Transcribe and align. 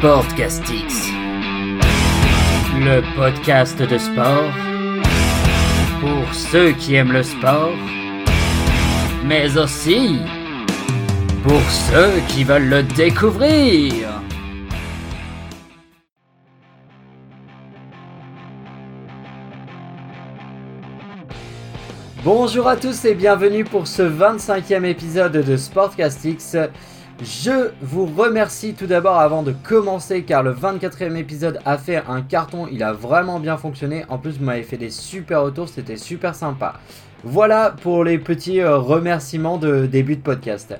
Sportcastix, 0.00 1.10
le 2.78 3.02
podcast 3.16 3.82
de 3.82 3.98
sport 3.98 4.50
pour 6.00 6.32
ceux 6.32 6.72
qui 6.72 6.94
aiment 6.94 7.12
le 7.12 7.22
sport, 7.22 7.74
mais 9.26 9.58
aussi 9.58 10.20
pour 11.42 11.60
ceux 11.60 12.18
qui 12.28 12.44
veulent 12.44 12.70
le 12.70 12.82
découvrir. 12.82 13.92
Bonjour 22.24 22.68
à 22.68 22.76
tous 22.76 23.04
et 23.04 23.14
bienvenue 23.14 23.64
pour 23.64 23.86
ce 23.86 24.00
25e 24.00 24.84
épisode 24.84 25.32
de 25.32 25.56
Sportcastix. 25.58 26.56
Je 27.22 27.72
vous 27.82 28.06
remercie 28.06 28.72
tout 28.72 28.86
d'abord 28.86 29.18
avant 29.18 29.42
de 29.42 29.52
commencer 29.52 30.22
car 30.22 30.42
le 30.42 30.54
24e 30.54 31.16
épisode 31.16 31.60
a 31.66 31.76
fait 31.76 32.02
un 32.08 32.22
carton, 32.22 32.66
il 32.72 32.82
a 32.82 32.94
vraiment 32.94 33.38
bien 33.38 33.58
fonctionné. 33.58 34.06
En 34.08 34.16
plus, 34.16 34.38
vous 34.38 34.44
m'avez 34.46 34.62
fait 34.62 34.78
des 34.78 34.88
super 34.88 35.42
retours, 35.42 35.68
c'était 35.68 35.98
super 35.98 36.34
sympa. 36.34 36.80
Voilà 37.22 37.74
pour 37.82 38.04
les 38.04 38.16
petits 38.16 38.60
euh, 38.60 38.78
remerciements 38.78 39.58
de 39.58 39.84
début 39.84 40.16
de 40.16 40.22
podcast. 40.22 40.74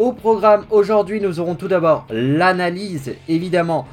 Au 0.00 0.12
programme 0.12 0.64
aujourd'hui, 0.70 1.20
nous 1.20 1.38
aurons 1.38 1.54
tout 1.54 1.68
d'abord 1.68 2.08
l'analyse 2.10 3.14
évidemment 3.28 3.86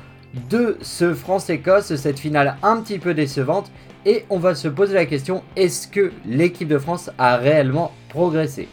de 0.50 0.78
ce 0.82 1.14
France-Écosse, 1.14 1.96
cette 1.98 2.20
finale 2.20 2.58
un 2.64 2.78
petit 2.82 2.98
peu 2.98 3.14
décevante. 3.14 3.72
Et 4.08 4.26
on 4.32 4.40
va 4.40 4.56
se 4.56 4.68
poser 4.68 4.96
la 4.96 5.06
question, 5.06 5.44
est-ce 5.56 5.88
que 5.88 6.12
l'équipe 6.26 6.68
de 6.68 6.80
France 6.80 7.12
a 7.20 7.38
réellement 7.38 7.92
progressé? 8.10 8.70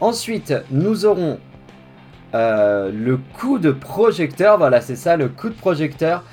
Ensuite, 0.00 0.54
nous 0.70 1.06
aurons 1.06 1.38
euh, 2.34 2.90
le 2.92 3.16
coup 3.16 3.58
de 3.58 3.70
projecteur, 3.70 4.58
voilà 4.58 4.80
c'est 4.80 4.96
ça 4.96 5.16
le 5.16 5.28
coup 5.28 5.48
de 5.48 5.54
projecteur, 5.54 6.24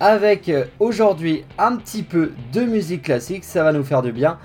avec 0.00 0.48
euh, 0.48 0.64
aujourd'hui 0.78 1.44
un 1.58 1.76
petit 1.76 2.02
peu 2.02 2.32
de 2.52 2.62
musique 2.62 3.02
classique, 3.02 3.44
ça 3.44 3.62
va 3.62 3.72
nous 3.72 3.84
faire 3.84 4.02
du 4.02 4.12
bien. 4.12 4.38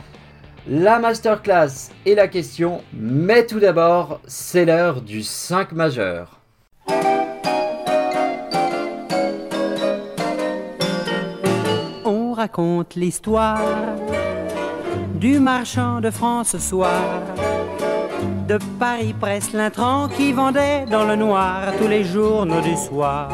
La 0.68 1.00
masterclass 1.00 1.92
et 2.06 2.16
la 2.16 2.30
question, 2.30 2.82
mais 2.94 3.46
tout 3.46 3.60
d'abord, 3.60 4.22
c'est 4.28 4.64
l'heure 4.64 5.02
du 5.02 5.22
5 5.22 5.74
majeur. 5.74 6.40
On 12.06 12.34
raconte 12.34 12.96
l'histoire 12.96 13.62
du 15.16 15.40
marchand 15.40 16.00
de 16.00 16.10
France 16.10 16.50
ce 16.50 16.60
soir 16.60 17.33
de 18.48 18.60
Paris 18.80 19.14
presse 19.20 19.54
l'intrant 19.54 20.08
qui 20.08 20.32
vendait 20.34 20.86
dans 20.86 21.06
le 21.06 21.16
noir 21.16 21.74
tous 21.80 21.88
les 21.88 22.04
journaux 22.04 22.62
du 22.62 22.76
soir. 22.76 23.30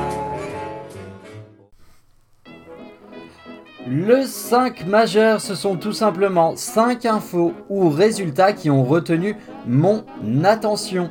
Le 3.87 4.23
5 4.25 4.85
majeur, 4.85 5.41
ce 5.41 5.55
sont 5.55 5.75
tout 5.75 5.93
simplement 5.93 6.55
5 6.55 7.05
infos 7.05 7.53
ou 7.69 7.89
résultats 7.89 8.53
qui 8.53 8.69
ont 8.69 8.83
retenu 8.83 9.35
mon 9.65 10.03
attention. 10.43 11.09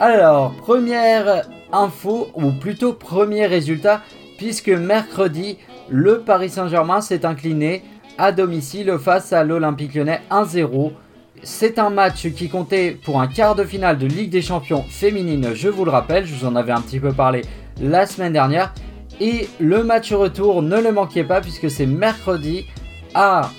Alors, 0.00 0.52
première 0.56 1.48
info, 1.72 2.28
ou 2.34 2.52
plutôt 2.52 2.92
premier 2.92 3.46
résultat, 3.46 4.02
puisque 4.38 4.68
mercredi, 4.68 5.58
le 5.88 6.20
Paris 6.20 6.50
Saint-Germain 6.50 7.00
s'est 7.00 7.24
incliné 7.24 7.82
à 8.18 8.32
domicile 8.32 8.96
face 8.98 9.32
à 9.32 9.44
l'Olympique 9.44 9.94
lyonnais 9.94 10.20
1-0 10.30 10.92
c'est 11.42 11.78
un 11.78 11.90
match 11.90 12.28
qui 12.30 12.48
comptait 12.48 12.92
pour 12.92 13.20
un 13.20 13.26
quart 13.26 13.54
de 13.54 13.64
finale 13.64 13.98
de 13.98 14.06
Ligue 14.06 14.30
des 14.30 14.42
Champions 14.42 14.84
féminine, 14.88 15.50
je 15.54 15.68
vous 15.68 15.84
le 15.84 15.90
rappelle, 15.90 16.26
je 16.26 16.34
vous 16.34 16.46
en 16.46 16.56
avais 16.56 16.72
un 16.72 16.80
petit 16.80 17.00
peu 17.00 17.12
parlé 17.12 17.42
la 17.80 18.06
semaine 18.06 18.32
dernière. 18.32 18.74
Et 19.20 19.48
le 19.58 19.84
match 19.84 20.12
retour, 20.12 20.62
ne 20.62 20.80
le 20.80 20.92
manquez 20.92 21.24
pas 21.24 21.40
puisque 21.40 21.70
c'est 21.70 21.86
mercredi 21.86 22.66
à 23.14 23.50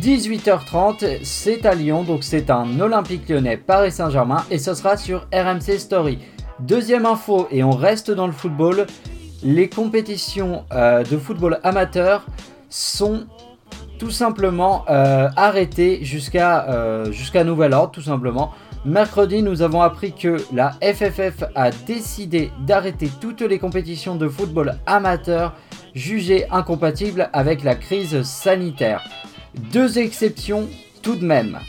18h30, 0.00 1.24
c'est 1.24 1.66
à 1.66 1.74
Lyon, 1.74 2.02
donc 2.02 2.24
c'est 2.24 2.50
un 2.50 2.80
Olympique 2.80 3.28
lyonnais 3.28 3.56
Paris 3.56 3.92
Saint-Germain 3.92 4.44
et 4.50 4.58
ce 4.58 4.74
sera 4.74 4.96
sur 4.96 5.26
RMC 5.32 5.78
Story. 5.78 6.18
Deuxième 6.60 7.06
info, 7.06 7.48
et 7.50 7.62
on 7.62 7.72
reste 7.72 8.10
dans 8.10 8.26
le 8.26 8.32
football, 8.32 8.86
les 9.42 9.68
compétitions 9.68 10.64
euh, 10.72 11.02
de 11.02 11.16
football 11.16 11.58
amateur 11.64 12.24
sont 12.68 13.26
tout 14.02 14.10
simplement 14.10 14.84
euh, 14.90 15.28
arrêté 15.36 16.00
jusqu'à 16.02 16.68
euh, 16.68 17.12
jusqu'à 17.12 17.44
nouvel 17.44 17.72
ordre, 17.72 17.92
tout 17.92 18.02
simplement. 18.02 18.50
Mercredi, 18.84 19.44
nous 19.44 19.62
avons 19.62 19.80
appris 19.80 20.12
que 20.12 20.38
la 20.52 20.72
FFF 20.82 21.44
a 21.54 21.70
décidé 21.70 22.50
d'arrêter 22.66 23.08
toutes 23.20 23.42
les 23.42 23.60
compétitions 23.60 24.16
de 24.16 24.26
football 24.26 24.74
amateur 24.86 25.54
jugées 25.94 26.50
incompatibles 26.50 27.30
avec 27.32 27.62
la 27.62 27.76
crise 27.76 28.22
sanitaire. 28.22 29.04
Deux 29.72 30.00
exceptions 30.00 30.68
tout 31.00 31.14
de 31.14 31.24
même, 31.24 31.60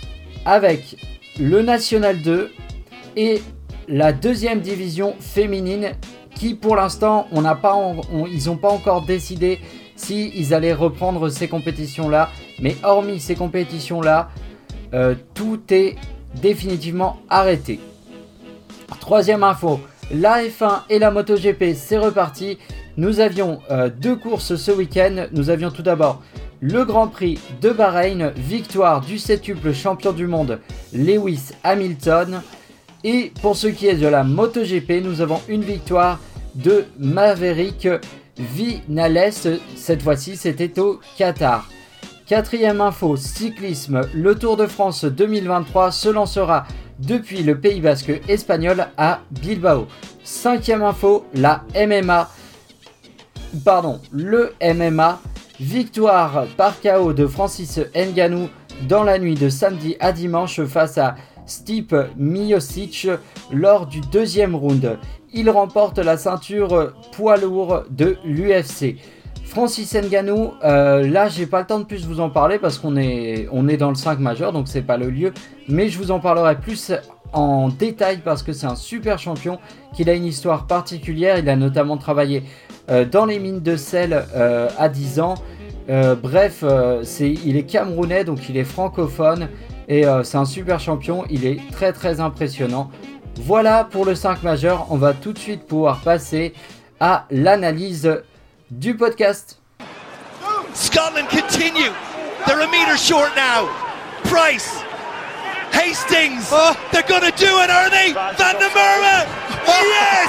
avec 0.43 0.97
le 1.39 1.61
National 1.61 2.19
2 2.19 2.51
et 3.15 3.43
la 3.87 4.11
deuxième 4.11 4.61
division 4.61 5.13
féminine 5.19 5.91
qui 6.33 6.55
pour 6.55 6.77
l'instant 6.77 7.27
on 7.31 7.43
n'a 7.43 7.53
pas 7.53 7.77
ils 8.31 8.47
n'ont 8.47 8.57
pas 8.57 8.69
encore 8.69 9.05
décidé 9.05 9.59
si 9.95 10.31
ils 10.35 10.53
allaient 10.53 10.73
reprendre 10.73 11.29
ces 11.29 11.47
compétitions-là. 11.47 12.29
Mais 12.59 12.75
hormis 12.83 13.19
ces 13.19 13.35
compétitions-là, 13.35 14.29
euh, 14.93 15.15
tout 15.33 15.61
est 15.69 15.95
définitivement 16.41 17.17
arrêté. 17.29 17.79
Troisième 18.99 19.43
info, 19.43 19.79
la 20.11 20.43
F1 20.43 20.81
et 20.89 20.99
la 20.99 21.11
MotoGP, 21.11 21.75
c'est 21.75 21.97
reparti. 21.97 22.57
Nous 22.97 23.19
avions 23.19 23.59
euh, 23.71 23.89
deux 23.89 24.15
courses 24.15 24.55
ce 24.55 24.71
week-end. 24.71 25.25
Nous 25.31 25.49
avions 25.49 25.71
tout 25.71 25.81
d'abord 25.81 26.21
le 26.61 26.85
Grand 26.85 27.07
Prix 27.07 27.39
de 27.61 27.71
Bahreïn, 27.71 28.31
victoire 28.37 29.01
du 29.01 29.17
septuple 29.17 29.73
champion 29.73 30.13
du 30.13 30.27
monde 30.27 30.59
Lewis 30.93 31.49
Hamilton. 31.63 32.41
Et 33.03 33.33
pour 33.41 33.57
ce 33.57 33.67
qui 33.67 33.87
est 33.87 33.95
de 33.95 34.07
la 34.07 34.23
MotoGP, 34.23 35.03
nous 35.03 35.19
avons 35.19 35.41
une 35.49 35.63
victoire 35.63 36.19
de 36.55 36.85
Maverick 36.97 37.87
Vinales, 38.37 39.31
cette 39.75 40.01
fois-ci 40.01 40.35
c'était 40.35 40.79
au 40.79 40.99
Qatar. 41.17 41.69
Quatrième 42.25 42.81
info, 42.81 43.15
cyclisme, 43.15 44.01
le 44.13 44.35
Tour 44.35 44.57
de 44.57 44.65
France 44.65 45.03
2023 45.05 45.91
se 45.91 46.09
lancera 46.09 46.65
depuis 46.99 47.43
le 47.43 47.59
Pays 47.59 47.81
Basque 47.81 48.21
espagnol 48.27 48.87
à 48.97 49.19
Bilbao. 49.29 49.87
Cinquième 50.23 50.83
info, 50.83 51.25
la 51.33 51.63
MMA, 51.75 52.29
pardon, 53.65 53.99
le 54.11 54.53
MMA, 54.61 55.19
victoire 55.59 56.45
par 56.57 56.79
KO 56.81 57.13
de 57.13 57.27
Francis 57.27 57.79
Nganou 57.93 58.49
dans 58.87 59.03
la 59.03 59.19
nuit 59.19 59.35
de 59.35 59.49
samedi 59.49 59.95
à 59.99 60.11
dimanche 60.11 60.63
face 60.63 60.97
à 60.97 61.15
Stipe 61.45 61.95
Miocic 62.17 63.07
lors 63.51 63.85
du 63.85 63.99
deuxième 63.99 64.55
round 64.55 64.97
il 65.33 65.49
remporte 65.49 65.97
la 65.99 66.17
ceinture 66.17 66.93
poids 67.11 67.37
lourd 67.37 67.83
de 67.89 68.17
l'UFC. 68.23 68.97
Francis 69.53 69.93
Ngannou, 69.93 70.53
euh, 70.63 71.07
là 71.07 71.27
j'ai 71.27 71.45
pas 71.45 71.59
le 71.59 71.67
temps 71.67 71.79
de 71.79 71.83
plus 71.83 72.07
vous 72.07 72.19
en 72.19 72.31
parler 72.31 72.57
parce 72.57 72.79
qu'on 72.79 72.95
est, 72.97 73.47
dans 73.77 73.89
le 73.89 73.95
5 73.95 74.17
majeur 74.17 74.51
donc 74.51 74.67
c'est 74.67 74.81
pas 74.81 74.97
le 74.97 75.11
lieu, 75.11 75.31
mais 75.67 75.89
je 75.89 75.99
vous 75.99 76.09
en 76.09 76.19
parlerai 76.19 76.59
plus 76.59 76.91
en 77.33 77.69
détail 77.69 78.21
parce 78.25 78.41
que 78.41 78.51
c'est 78.51 78.65
un 78.65 78.75
super 78.75 79.19
champion, 79.19 79.59
qu'il 79.93 80.09
a 80.09 80.13
une 80.13 80.25
histoire 80.25 80.65
particulière, 80.65 81.37
il 81.37 81.47
a 81.49 81.55
notamment 81.55 81.97
travaillé 81.97 82.43
euh, 82.89 83.05
dans 83.05 83.25
les 83.25 83.37
mines 83.37 83.61
de 83.61 83.75
sel 83.75 84.25
euh, 84.35 84.69
à 84.79 84.89
10 84.89 85.19
ans. 85.19 85.35
bref, 85.87 86.63
c'est, 87.03 87.29
il 87.29 87.55
est 87.55 87.63
camerounais 87.63 88.23
donc 88.23 88.49
il 88.49 88.57
est 88.57 88.63
francophone 88.63 89.49
et 89.87 90.05
c'est 90.23 90.37
un 90.37 90.45
super 90.45 90.79
champion, 90.79 91.25
il 91.29 91.45
est 91.45 91.59
très 91.71 91.93
très 91.93 92.21
impressionnant. 92.21 92.89
Voilà 93.35 93.83
pour 93.83 94.05
le 94.05 94.15
5 94.15 94.43
majeur, 94.43 94.87
on 94.91 94.97
va 94.97 95.13
tout 95.13 95.33
de 95.33 95.39
suite 95.39 95.65
pouvoir 95.67 95.99
passer 96.01 96.53
à 96.99 97.25
l'analyse 97.31 98.21
du 98.69 98.95
podcast. 98.95 99.59
Scotland 100.73 101.27
continue. 101.29 101.91
They're 102.45 102.61
a 102.61 102.67
meter 102.69 102.97
short 102.97 103.31
now. 103.35 103.69
Price. 104.23 104.81
Hastings. 105.71 106.49
Oh. 106.51 106.75
They're 106.91 107.03
going 107.03 107.21
to 107.21 107.31
do 107.37 107.59
it, 107.61 107.69
are 107.69 107.89
they? 107.89 108.13
Van 108.13 108.55
der 108.59 108.69
Merwe. 108.69 109.27
Yes! 109.65 110.27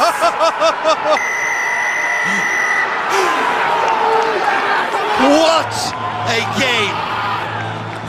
what 5.39 5.75
a 6.29 6.41
game. 6.59 6.95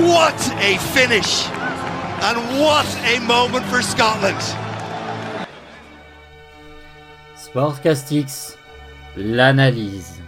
What 0.10 0.40
a 0.62 0.78
finish. 0.94 1.48
And 2.22 2.60
what 2.60 2.88
a 3.06 3.20
moment 3.20 3.66
for 3.66 3.82
Scotland. 3.82 4.42
Sportcastix, 7.56 8.58
l'analyse. 9.16 10.20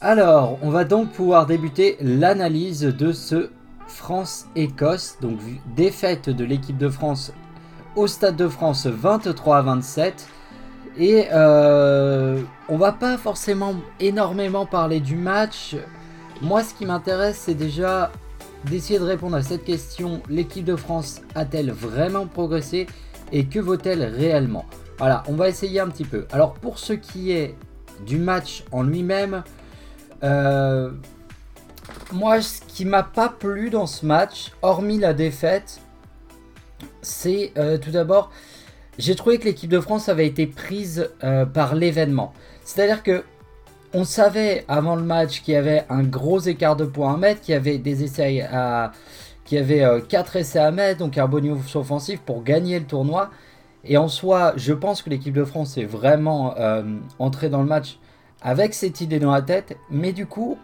Alors, 0.00 0.60
on 0.62 0.70
va 0.70 0.84
donc 0.84 1.10
pouvoir 1.10 1.46
débuter 1.46 1.96
l'analyse 2.00 2.82
de 2.82 3.10
ce 3.10 3.50
France-Écosse. 3.88 5.16
Donc 5.20 5.40
défaite 5.74 6.30
de 6.30 6.44
l'équipe 6.44 6.78
de 6.78 6.88
France 6.88 7.32
au 7.96 8.06
Stade 8.06 8.36
de 8.36 8.46
France 8.46 8.86
23 8.86 9.56
à 9.56 9.62
27. 9.62 10.28
Et 10.96 11.26
euh, 11.32 12.40
on 12.68 12.76
va 12.76 12.92
pas 12.92 13.18
forcément 13.18 13.74
énormément 13.98 14.64
parler 14.64 15.00
du 15.00 15.16
match. 15.16 15.74
Moi, 16.40 16.62
ce 16.62 16.72
qui 16.72 16.86
m'intéresse, 16.86 17.42
c'est 17.46 17.54
déjà 17.54 18.12
d'essayer 18.64 18.98
de 18.98 19.04
répondre 19.04 19.36
à 19.36 19.42
cette 19.42 19.64
question. 19.64 20.22
L'équipe 20.28 20.64
de 20.64 20.76
France 20.76 21.20
a-t-elle 21.34 21.70
vraiment 21.70 22.26
progressé 22.26 22.86
et 23.32 23.46
que 23.46 23.58
vaut-elle 23.58 24.02
réellement? 24.02 24.64
Voilà, 24.98 25.22
on 25.28 25.34
va 25.34 25.48
essayer 25.48 25.80
un 25.80 25.88
petit 25.88 26.04
peu. 26.04 26.26
Alors, 26.32 26.54
pour 26.54 26.78
ce 26.78 26.92
qui 26.92 27.32
est 27.32 27.54
du 28.06 28.18
match 28.18 28.64
en 28.72 28.82
lui-même, 28.82 29.42
euh, 30.22 30.90
moi, 32.12 32.40
ce 32.40 32.60
qui 32.66 32.84
m'a 32.84 33.02
pas 33.02 33.28
plu 33.28 33.70
dans 33.70 33.86
ce 33.86 34.06
match, 34.06 34.52
hormis 34.62 34.98
la 34.98 35.12
défaite, 35.12 35.80
c'est 37.02 37.52
euh, 37.56 37.78
tout 37.78 37.90
d'abord 37.90 38.30
j'ai 38.98 39.14
trouvé 39.14 39.38
que 39.38 39.44
l'équipe 39.44 39.70
de 39.70 39.80
France 39.80 40.08
avait 40.08 40.26
été 40.26 40.46
prise 40.46 41.10
euh, 41.22 41.44
par 41.44 41.74
l'événement. 41.74 42.32
C'est-à-dire 42.64 43.02
que 43.02 43.24
on 43.96 44.04
savait 44.04 44.66
avant 44.68 44.94
le 44.94 45.02
match 45.02 45.40
qu'il 45.40 45.54
y 45.54 45.56
avait 45.56 45.86
un 45.88 46.02
gros 46.02 46.38
écart 46.38 46.76
de 46.76 46.84
points 46.84 47.14
à 47.14 47.16
mettre, 47.16 47.40
qu'il 47.40 47.54
y 47.54 47.56
avait 47.56 47.78
des 47.78 48.04
essais 48.04 48.42
à, 48.42 48.92
qu'il 49.46 49.56
y 49.56 49.60
avait 49.60 50.02
4 50.06 50.36
euh, 50.36 50.40
essais 50.40 50.58
à 50.58 50.70
mettre, 50.70 50.98
donc 50.98 51.16
un 51.16 51.26
bonus 51.26 51.74
offensif 51.74 52.20
pour 52.20 52.42
gagner 52.42 52.78
le 52.78 52.84
tournoi. 52.84 53.30
Et 53.86 53.96
en 53.96 54.08
soi, 54.08 54.52
je 54.56 54.74
pense 54.74 55.00
que 55.00 55.08
l'équipe 55.08 55.32
de 55.32 55.44
France 55.44 55.78
est 55.78 55.86
vraiment 55.86 56.54
euh, 56.58 56.82
entrée 57.18 57.48
dans 57.48 57.62
le 57.62 57.68
match 57.68 57.98
avec 58.42 58.74
cette 58.74 59.00
idée 59.00 59.18
dans 59.18 59.32
la 59.32 59.40
tête, 59.40 59.78
mais 59.90 60.12
du 60.12 60.26
coup, 60.26 60.58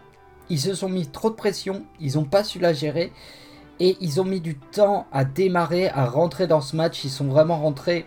ils 0.49 0.59
se 0.59 0.75
sont 0.75 0.89
mis 0.89 1.07
trop 1.07 1.31
de 1.31 1.35
pression, 1.35 1.85
ils 1.99 2.17
n'ont 2.17 2.25
pas 2.25 2.43
su 2.43 2.59
la 2.59 2.71
gérer 2.71 3.11
et 3.79 3.97
ils 3.99 4.21
ont 4.21 4.25
mis 4.25 4.41
du 4.41 4.55
temps 4.55 5.07
à 5.11 5.25
démarrer, 5.25 5.89
à 5.89 6.05
rentrer 6.05 6.45
dans 6.45 6.61
ce 6.61 6.75
match. 6.75 7.03
Ils 7.03 7.09
sont 7.09 7.25
vraiment 7.25 7.57
rentrés 7.57 8.05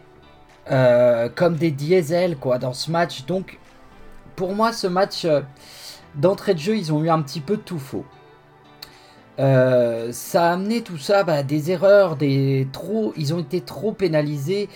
euh, 0.71 1.29
comme 1.35 1.57
des 1.57 1.73
diesels 1.73 2.37
quoi 2.37 2.59
dans 2.59 2.73
ce 2.73 2.93
match. 2.93 3.27
Donc 3.27 3.59
pour 4.37 4.55
moi 4.55 4.73
ce 4.73 4.87
match 4.87 5.25
euh, 5.25 5.41
d'entrée 6.15 6.55
de 6.55 6.61
jeu 6.61 6.77
ils 6.77 6.93
ont 6.93 7.03
eu 7.03 7.11
un 7.11 7.23
petit 7.23 7.41
peu 7.41 7.57
tout 7.57 7.79
faux. 7.79 8.05
Euh, 9.39 10.13
ça 10.13 10.51
a 10.51 10.53
amené 10.55 10.81
tout 10.83 10.97
ça 10.97 11.23
bah, 11.23 11.43
des 11.43 11.71
erreurs, 11.71 12.17
des 12.17 12.69
trop, 12.73 13.13
ils 13.17 13.35
ont 13.35 13.41
été 13.41 13.61
trop 13.61 13.93
pénalisés. 13.93 14.69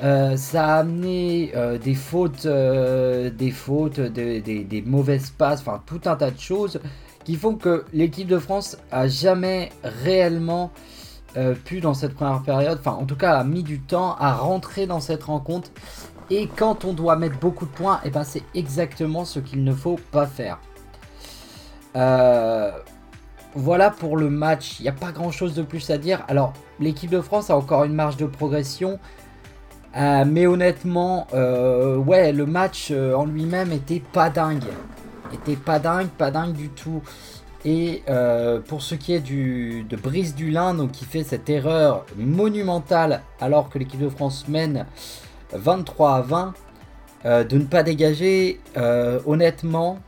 ça 0.00 0.66
a 0.66 0.78
amené 0.78 1.52
des 1.82 1.94
fautes, 1.94 2.46
des 2.46 3.50
fautes, 3.50 4.00
des 4.00 4.82
mauvaises 4.86 5.30
passes, 5.30 5.60
enfin 5.60 5.82
tout 5.84 6.00
un 6.06 6.16
tas 6.16 6.30
de 6.30 6.40
choses 6.40 6.80
qui 7.24 7.36
font 7.36 7.54
que 7.54 7.84
l'équipe 7.92 8.26
de 8.26 8.38
France 8.38 8.78
a 8.90 9.06
jamais 9.06 9.70
réellement 9.84 10.72
euh, 11.36 11.54
pu 11.54 11.80
dans 11.80 11.94
cette 11.94 12.14
première 12.14 12.42
période, 12.42 12.78
enfin 12.80 12.96
en 13.00 13.04
tout 13.04 13.14
cas 13.14 13.38
a 13.38 13.44
mis 13.44 13.62
du 13.62 13.78
temps 13.78 14.16
à 14.16 14.32
rentrer 14.32 14.86
dans 14.86 14.98
cette 14.98 15.22
rencontre. 15.22 15.70
Et 16.30 16.46
quand 16.46 16.84
on 16.84 16.92
doit 16.92 17.16
mettre 17.16 17.38
beaucoup 17.38 17.66
de 17.66 17.70
points, 17.70 18.00
eh 18.04 18.10
ben 18.10 18.24
c'est 18.24 18.44
exactement 18.54 19.24
ce 19.24 19.40
qu'il 19.40 19.64
ne 19.64 19.72
faut 19.72 19.98
pas 20.10 20.26
faire. 20.26 20.60
Euh, 21.96 22.70
voilà 23.56 23.90
pour 23.90 24.16
le 24.16 24.30
match, 24.30 24.78
il 24.78 24.84
n'y 24.84 24.88
a 24.88 24.92
pas 24.92 25.10
grand 25.10 25.32
chose 25.32 25.54
de 25.54 25.62
plus 25.62 25.90
à 25.90 25.98
dire. 25.98 26.24
Alors 26.28 26.52
l'équipe 26.78 27.10
de 27.10 27.20
France 27.20 27.50
a 27.50 27.56
encore 27.56 27.84
une 27.84 27.94
marge 27.94 28.16
de 28.16 28.26
progression. 28.26 28.98
Euh, 29.96 30.24
mais 30.24 30.46
honnêtement, 30.46 31.26
ouais, 31.32 32.32
le 32.32 32.46
match 32.46 32.92
en 32.92 33.26
lui-même 33.26 33.72
était 33.72 34.02
pas 34.12 34.30
dingue. 34.30 34.62
Était 35.32 35.56
pas 35.56 35.80
dingue, 35.80 36.08
pas 36.08 36.30
dingue 36.30 36.52
du 36.52 36.68
tout. 36.68 37.02
Et 37.64 38.02
euh, 38.08 38.60
pour 38.60 38.82
ce 38.82 38.94
qui 38.94 39.12
est 39.12 39.20
du, 39.20 39.84
de 39.88 39.96
Brice 39.96 40.34
Dulin, 40.34 40.74
donc 40.74 40.92
qui 40.92 41.04
fait 41.04 41.24
cette 41.24 41.50
erreur 41.50 42.06
monumentale 42.16 43.20
alors 43.40 43.68
que 43.68 43.78
l'équipe 43.78 44.00
de 44.00 44.08
France 44.08 44.48
mène 44.48 44.86
23 45.52 46.14
à 46.14 46.20
20, 46.22 46.54
euh, 47.26 47.44
de 47.44 47.58
ne 47.58 47.64
pas 47.64 47.82
dégager, 47.82 48.60
euh, 48.76 49.20
honnêtement, 49.26 49.98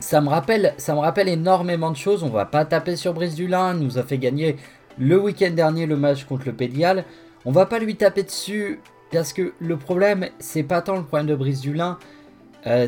ça 0.00 0.20
me, 0.20 0.28
rappelle, 0.28 0.74
ça 0.78 0.94
me 0.94 1.00
rappelle 1.00 1.28
énormément 1.28 1.90
de 1.90 1.96
choses. 1.96 2.22
On 2.22 2.28
va 2.28 2.44
pas 2.44 2.64
taper 2.64 2.96
sur 2.96 3.14
Brice 3.14 3.34
Dulin, 3.34 3.74
il 3.74 3.84
nous 3.84 3.98
a 3.98 4.02
fait 4.02 4.18
gagner 4.18 4.56
le 4.98 5.20
week-end 5.20 5.50
dernier 5.50 5.86
le 5.86 5.96
match 5.96 6.24
contre 6.24 6.46
le 6.46 6.52
Pédial. 6.52 7.04
On 7.44 7.52
va 7.52 7.66
pas 7.66 7.78
lui 7.78 7.96
taper 7.96 8.22
dessus 8.22 8.80
parce 9.12 9.32
que 9.32 9.52
le 9.58 9.76
problème, 9.76 10.26
c'est 10.38 10.62
pas 10.62 10.82
tant 10.82 10.96
le 10.96 11.04
problème 11.04 11.26
de 11.26 11.34
Brice 11.34 11.60
Dulin, 11.60 11.98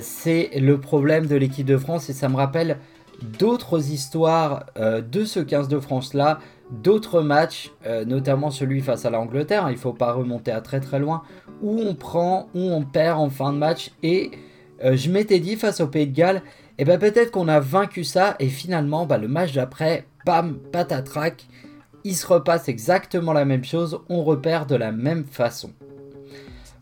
c'est 0.02 0.50
le 0.56 0.78
problème 0.78 1.26
de 1.26 1.36
l'équipe 1.36 1.64
de 1.64 1.78
France 1.78 2.10
et 2.10 2.12
ça 2.12 2.28
me 2.28 2.36
rappelle 2.36 2.76
d'autres 3.22 3.90
histoires 3.90 4.66
euh, 4.78 5.00
de 5.00 5.24
ce 5.24 5.40
15 5.40 5.68
de 5.68 5.78
France-là, 5.78 6.40
d'autres 6.70 7.22
matchs, 7.22 7.72
euh, 7.86 8.04
notamment 8.04 8.50
celui 8.50 8.80
face 8.80 9.04
à 9.04 9.10
l'Angleterre, 9.10 9.66
il 9.68 9.74
ne 9.74 9.78
faut 9.78 9.92
pas 9.92 10.12
remonter 10.12 10.52
à 10.52 10.60
très 10.60 10.80
très 10.80 10.98
loin, 10.98 11.22
où 11.62 11.80
on 11.80 11.94
prend, 11.94 12.48
où 12.54 12.60
on 12.60 12.82
perd 12.82 13.18
en 13.18 13.30
fin 13.30 13.52
de 13.52 13.58
match. 13.58 13.90
Et 14.02 14.30
euh, 14.84 14.96
je 14.96 15.10
m'étais 15.10 15.40
dit 15.40 15.56
face 15.56 15.80
au 15.80 15.86
Pays 15.86 16.06
de 16.06 16.16
Galles, 16.16 16.42
et 16.78 16.82
eh 16.82 16.84
ben 16.86 16.98
peut-être 16.98 17.30
qu'on 17.30 17.48
a 17.48 17.60
vaincu 17.60 18.04
ça, 18.04 18.36
et 18.38 18.48
finalement, 18.48 19.04
bah, 19.04 19.18
le 19.18 19.28
match 19.28 19.52
d'après, 19.52 20.06
bam, 20.24 20.56
patatrac, 20.72 21.46
il 22.04 22.16
se 22.16 22.26
repasse 22.26 22.68
exactement 22.68 23.34
la 23.34 23.44
même 23.44 23.64
chose, 23.64 24.00
on 24.08 24.24
repère 24.24 24.64
de 24.64 24.76
la 24.76 24.90
même 24.90 25.24
façon. 25.24 25.72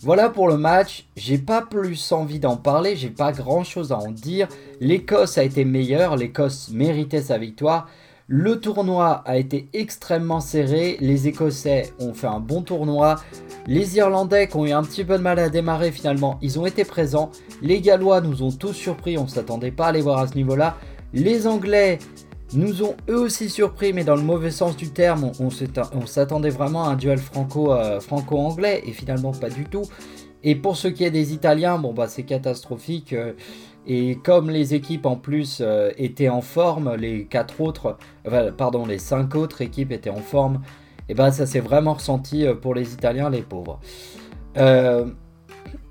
Voilà 0.00 0.28
pour 0.28 0.46
le 0.46 0.56
match, 0.56 1.06
j'ai 1.16 1.38
pas 1.38 1.60
plus 1.60 2.12
envie 2.12 2.38
d'en 2.38 2.56
parler, 2.56 2.94
j'ai 2.94 3.10
pas 3.10 3.32
grand 3.32 3.64
chose 3.64 3.90
à 3.90 3.98
en 3.98 4.12
dire. 4.12 4.46
L'Écosse 4.78 5.38
a 5.38 5.42
été 5.42 5.64
meilleure, 5.64 6.16
l'Écosse 6.16 6.70
méritait 6.70 7.22
sa 7.22 7.36
victoire. 7.36 7.88
Le 8.30 8.60
tournoi 8.60 9.22
a 9.24 9.38
été 9.38 9.70
extrêmement 9.72 10.40
serré, 10.40 10.98
les 11.00 11.28
Écossais 11.28 11.94
ont 11.98 12.12
fait 12.12 12.26
un 12.26 12.40
bon 12.40 12.60
tournoi. 12.60 13.16
Les 13.66 13.96
Irlandais 13.96 14.48
qui 14.48 14.56
ont 14.56 14.66
eu 14.66 14.72
un 14.72 14.82
petit 14.82 15.02
peu 15.02 15.16
de 15.16 15.22
mal 15.22 15.38
à 15.38 15.48
démarrer 15.48 15.90
finalement, 15.90 16.38
ils 16.42 16.58
ont 16.58 16.66
été 16.66 16.84
présents. 16.84 17.30
Les 17.62 17.80
Gallois 17.80 18.20
nous 18.20 18.42
ont 18.42 18.50
tous 18.52 18.74
surpris, 18.74 19.16
on 19.16 19.26
s'attendait 19.26 19.70
pas 19.70 19.86
à 19.86 19.92
les 19.92 20.02
voir 20.02 20.18
à 20.18 20.26
ce 20.26 20.34
niveau-là. 20.34 20.76
Les 21.14 21.46
Anglais 21.46 22.00
nous 22.52 22.82
ont 22.82 22.96
eux 23.08 23.18
aussi 23.18 23.48
surpris, 23.48 23.94
mais 23.94 24.04
dans 24.04 24.16
le 24.16 24.20
mauvais 24.20 24.50
sens 24.50 24.76
du 24.76 24.90
terme. 24.90 25.32
On, 25.40 26.06
s'attendait 26.06 26.50
vraiment 26.50 26.84
à 26.84 26.88
un 26.90 26.96
duel 26.96 27.18
euh, 27.18 28.00
franco-anglais, 28.00 28.82
et 28.84 28.92
finalement 28.92 29.32
pas 29.32 29.48
du 29.48 29.64
tout. 29.64 29.84
Et 30.44 30.54
pour 30.54 30.76
ce 30.76 30.88
qui 30.88 31.04
est 31.04 31.10
des 31.10 31.32
Italiens, 31.32 31.78
bon 31.78 31.94
bah 31.94 32.08
c'est 32.08 32.24
catastrophique. 32.24 33.14
Euh, 33.14 33.32
et 33.88 34.16
comme 34.22 34.50
les 34.50 34.74
équipes 34.74 35.06
en 35.06 35.16
plus 35.16 35.58
euh, 35.60 35.90
étaient 35.96 36.28
en 36.28 36.42
forme, 36.42 36.94
les 36.94 37.24
quatre 37.24 37.60
autres, 37.60 37.96
pardon, 38.56 38.86
les 38.86 38.98
cinq 38.98 39.34
autres 39.34 39.62
équipes 39.62 39.90
étaient 39.90 40.10
en 40.10 40.16
forme, 40.16 40.60
et 41.08 41.14
ben 41.14 41.32
ça 41.32 41.46
s'est 41.46 41.60
vraiment 41.60 41.94
ressenti 41.94 42.46
pour 42.62 42.74
les 42.74 42.92
Italiens, 42.92 43.30
les 43.30 43.42
pauvres. 43.42 43.80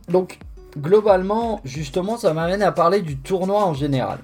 donc 0.08 0.39
globalement, 0.80 1.60
justement, 1.63 2.18
ça 2.18 2.34
m'amène 2.34 2.62
à 2.62 2.72
parler 2.72 3.01
du 3.01 3.18
tournoi 3.18 3.66
en 3.66 3.74
général. 3.74 4.20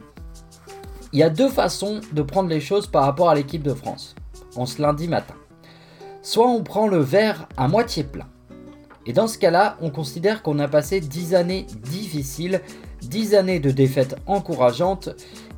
Il 1.12 1.20
y 1.20 1.24
a 1.24 1.30
deux 1.30 1.50
façons 1.50 2.02
de 2.12 2.22
prendre 2.22 2.50
les 2.50 2.60
choses 2.60 2.88
par 2.88 3.04
rapport 3.04 3.30
à 3.30 3.36
l'équipe 3.36 3.62
de 3.62 3.74
France, 3.74 4.16
en 4.56 4.66
ce 4.66 4.82
lundi 4.82 5.08
matin. 5.08 5.36
Soit 6.22 6.48
on 6.48 6.64
prend 6.64 6.88
le 6.88 6.98
verre 6.98 7.48
à 7.58 7.68
moitié 7.68 8.04
plein. 8.04 8.28
Et 9.06 9.14
dans 9.14 9.28
ce 9.28 9.38
cas-là, 9.38 9.78
on 9.82 9.90
considère 9.90 10.42
qu'on 10.42 10.60
a 10.60 10.68
passé 10.68 11.02
10 11.02 11.36
années 11.36 11.68
difficiles, 11.84 12.62
10 13.08 13.36
années 13.36 13.60
de 13.60 13.72
défaites 13.72 14.16
encourageantes, 14.26 15.10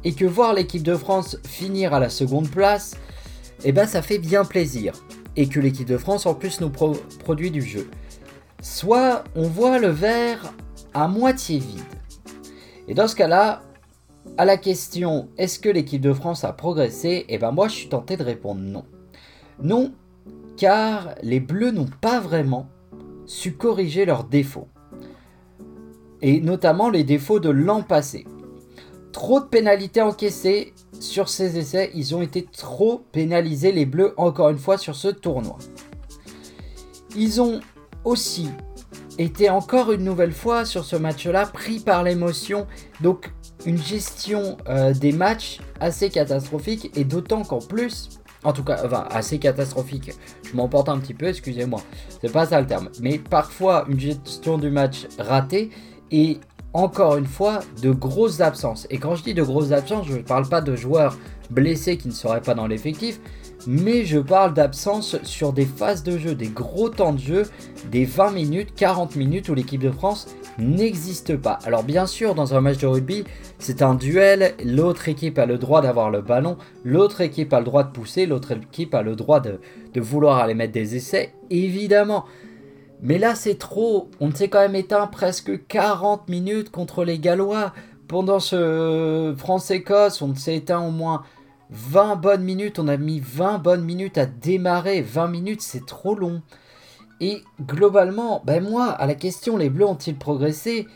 et 0.04 0.14
que 0.14 0.26
voir 0.26 0.54
l'équipe 0.54 0.84
de 0.84 0.96
France 0.96 1.38
finir 1.46 1.94
à 1.94 2.00
la 2.00 2.10
seconde 2.10 2.50
place, 2.50 2.96
eh 3.64 3.72
ben 3.72 3.88
ça 3.88 4.02
fait 4.02 4.20
bien 4.20 4.46
plaisir. 4.46 4.94
Et 5.36 5.48
que 5.48 5.60
l'équipe 5.60 5.88
de 5.88 5.98
France 5.98 6.26
en 6.26 6.34
plus 6.34 6.62
nous 6.62 6.70
produit 6.70 7.52
du 7.52 7.62
jeu. 7.62 7.90
Soit 8.62 9.24
on 9.36 9.48
voit 9.48 9.80
le 9.80 9.90
verre 9.90 10.54
à 10.94 11.08
moitié 11.08 11.60
vide. 11.60 11.82
Et 12.88 12.94
dans 12.94 13.08
ce 13.08 13.16
cas-là, 13.16 13.64
à 14.38 14.46
la 14.46 14.58
question 14.58 15.28
est-ce 15.38 15.60
que 15.60 15.70
l'équipe 15.70 16.02
de 16.02 16.14
France 16.14 16.44
a 16.44 16.54
progressé? 16.54 17.26
Eh 17.28 17.38
ben 17.38 17.52
moi 17.52 17.68
je 17.68 17.74
suis 17.74 17.90
tenté 17.90 18.16
de 18.16 18.24
répondre 18.24 18.62
non. 18.62 18.86
Non, 19.62 19.94
car 20.58 21.16
les 21.22 21.40
Bleus 21.40 21.72
n'ont 21.72 21.90
pas 22.02 22.20
vraiment 22.20 22.70
su 23.26 23.54
corriger 23.54 24.06
leurs 24.06 24.24
défauts. 24.24 24.68
Et 26.22 26.42
notamment 26.42 26.90
les 26.90 27.04
défauts 27.04 27.40
de 27.40 27.50
l'an 27.50 27.82
passé. 27.82 28.26
Trop 29.12 29.40
de 29.40 29.46
pénalités 29.46 30.02
encaissées 30.02 30.74
sur 31.00 31.30
ces 31.30 31.58
essais, 31.58 31.92
ils 31.94 32.16
ont 32.16 32.22
été 32.22 32.46
trop 32.46 33.06
pénalisés 33.12 33.72
les 33.72 33.86
Bleus 33.86 34.14
encore 34.18 34.50
une 34.50 34.58
fois 34.58 34.78
sur 34.78 34.96
ce 34.96 35.08
tournoi. 35.08 35.58
Ils 37.16 37.42
ont 37.42 37.60
aussi 38.04 38.50
été 39.18 39.50
encore 39.50 39.92
une 39.92 40.04
nouvelle 40.04 40.34
fois 40.34 40.66
sur 40.66 40.84
ce 40.84 40.96
match-là 40.96 41.46
pris 41.46 41.80
par 41.80 42.04
l'émotion. 42.04 42.68
Donc 43.02 43.32
une 43.66 43.78
gestion 43.78 44.58
euh, 44.68 44.94
des 44.94 45.12
matchs 45.12 45.60
assez 45.80 46.10
catastrophique 46.10 46.92
et 46.96 47.04
d'autant 47.04 47.44
qu'en 47.44 47.60
plus, 47.60 48.10
en 48.44 48.54
tout 48.54 48.64
cas, 48.64 48.82
enfin, 48.86 49.08
assez 49.10 49.40
catastrophique, 49.40 50.12
je 50.44 50.56
m'emporte 50.56 50.90
un 50.90 51.00
petit 51.00 51.14
peu, 51.14 51.28
excusez-moi, 51.28 51.82
c'est 52.22 52.32
pas 52.32 52.46
ça 52.46 52.62
le 52.62 52.68
terme, 52.68 52.90
mais 53.02 53.18
parfois 53.18 53.86
une 53.90 54.00
gestion 54.00 54.58
du 54.58 54.70
match 54.70 55.08
ratée 55.18 55.72
et 56.12 56.40
encore 56.74 57.16
une 57.16 57.26
fois 57.26 57.62
de 57.82 57.92
grosses 57.92 58.42
absences. 58.42 58.86
Et 58.90 58.98
quand 58.98 59.16
je 59.16 59.24
dis 59.24 59.34
de 59.34 59.44
grosses 59.44 59.72
absences, 59.72 60.08
je 60.08 60.18
ne 60.18 60.22
parle 60.22 60.48
pas 60.48 60.62
de 60.62 60.76
joueurs 60.76 61.18
blessés 61.50 61.98
qui 61.98 62.08
ne 62.08 62.14
seraient 62.14 62.42
pas 62.42 62.54
dans 62.54 62.68
l'effectif, 62.68 63.20
mais 63.68 64.06
je 64.06 64.20
parle 64.20 64.54
d'absence 64.54 65.18
sur 65.24 65.54
des 65.54 65.66
phases 65.66 66.04
de 66.04 66.18
jeu, 66.18 66.36
des 66.36 66.50
gros 66.50 66.90
temps 66.90 67.14
de 67.14 67.20
jeu, 67.20 67.44
des 67.92 68.06
20 68.06 68.32
minutes, 68.32 68.76
40 68.76 69.16
minutes 69.16 69.50
où 69.50 69.54
l'équipe 69.54 69.82
de 69.82 69.92
France 69.92 70.28
n'existe 70.58 71.38
pas. 71.38 71.60
Alors 71.66 71.84
bien 71.84 72.06
sûr, 72.06 72.36
dans 72.36 72.54
un 72.54 72.62
match 72.62 72.78
de 72.78 72.88
rugby, 72.88 73.24
c'est 73.58 73.82
un 73.82 73.96
duel, 73.96 74.54
l'autre 74.64 75.10
équipe 75.10 75.40
a 75.40 75.46
le 75.46 75.58
droit 75.58 75.82
d'avoir 75.82 76.10
le 76.10 76.22
ballon, 76.22 76.58
l'autre 76.84 77.22
équipe 77.22 77.54
a 77.54 77.60
le 77.60 77.66
droit 77.66 77.84
de 77.84 77.92
pousser, 77.92 78.26
l'autre 78.26 78.52
équipe 78.52 78.94
a 78.94 79.02
le 79.02 79.16
droit 79.16 79.40
de, 79.40 79.60
vouloir 79.96 80.40
aller 80.40 80.54
mettre 80.54 80.74
des 80.74 80.96
essais, 80.96 81.34
évidemment. 81.50 82.26
Mais 83.02 83.18
là, 83.18 83.36
c'est 83.36 83.58
trop. 83.58 84.10
On 84.20 84.34
s'est 84.34 84.48
quand 84.48 84.60
même 84.60 84.76
éteint 84.76 85.08
presque 85.08 85.68
40 85.68 86.30
minutes 86.30 86.72
contre 86.72 87.04
les 87.04 87.20
Gallois. 87.20 87.74
Pendant 88.08 88.40
ce 88.40 89.34
France-Écosse, 89.38 90.22
on 90.22 90.36
s'est 90.36 90.56
éteint 90.56 90.82
au 90.82 90.92
moins 90.92 91.24
20 91.72 92.16
bonnes 92.16 92.44
minutes. 92.44 92.80
On 92.80 92.88
a 92.88 92.98
mis 92.98 93.20
20 93.20 93.60
bonnes 93.60 93.84
minutes 93.84 94.18
à 94.18 94.26
démarrer. 94.26 95.02
20 95.02 95.28
minutes, 95.28 95.62
c'est 95.62 95.86
trop 95.86 96.16
long. 96.16 96.42
Et 97.22 97.44
globalement, 97.62 98.42
ben 98.46 98.64
moi, 98.64 98.88
à 98.88 99.06
la 99.06 99.16
question 99.16 99.58
les 99.58 99.70
Bleus 99.70 99.86
ont-ils 99.86 100.18
progressé? 100.18 100.88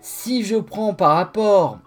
Si 0.00 0.44
je 0.44 0.56
prends 0.56 0.94
par 0.94 1.16
rapport 1.16 1.78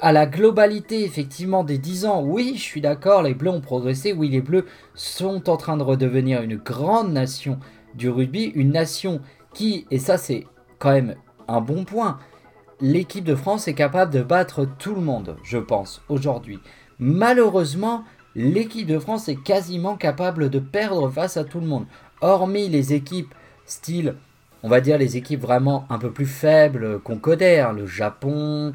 à 0.00 0.12
la 0.12 0.26
globalité 0.26 1.04
effectivement 1.04 1.64
des 1.64 1.76
10 1.76 2.06
ans, 2.06 2.22
oui, 2.22 2.54
je 2.56 2.62
suis 2.62 2.80
d'accord, 2.80 3.22
les 3.22 3.34
Bleus 3.34 3.50
ont 3.50 3.60
progressé, 3.60 4.14
oui, 4.14 4.30
les 4.30 4.40
Bleus 4.40 4.64
sont 4.94 5.50
en 5.50 5.58
train 5.58 5.76
de 5.76 5.82
redevenir 5.82 6.40
une 6.40 6.56
grande 6.56 7.12
nation 7.12 7.58
du 7.94 8.08
rugby, 8.08 8.44
une 8.54 8.72
nation 8.72 9.20
qui, 9.54 9.86
et 9.90 9.98
ça 9.98 10.18
c'est 10.18 10.46
quand 10.78 10.92
même 10.92 11.16
un 11.48 11.60
bon 11.60 11.84
point, 11.84 12.18
l'équipe 12.80 13.24
de 13.24 13.34
France 13.34 13.68
est 13.68 13.74
capable 13.74 14.12
de 14.12 14.22
battre 14.22 14.66
tout 14.78 14.94
le 14.94 15.00
monde, 15.00 15.36
je 15.42 15.58
pense, 15.58 16.02
aujourd'hui. 16.08 16.60
Malheureusement, 16.98 18.04
l'équipe 18.34 18.86
de 18.86 18.98
France 18.98 19.28
est 19.28 19.42
quasiment 19.42 19.96
capable 19.96 20.50
de 20.50 20.58
perdre 20.58 21.10
face 21.10 21.36
à 21.36 21.44
tout 21.44 21.60
le 21.60 21.66
monde 21.66 21.86
hormis 22.20 22.68
les 22.68 22.92
équipes 22.92 23.34
style, 23.64 24.14
on 24.62 24.68
va 24.68 24.80
dire 24.80 24.98
les 24.98 25.16
équipes 25.16 25.40
vraiment 25.40 25.86
un 25.88 25.98
peu 25.98 26.10
plus 26.10 26.26
faibles 26.26 27.00
qu'on 27.00 27.16
connaît, 27.16 27.60
hein, 27.60 27.72
le 27.72 27.86
Japon, 27.86 28.72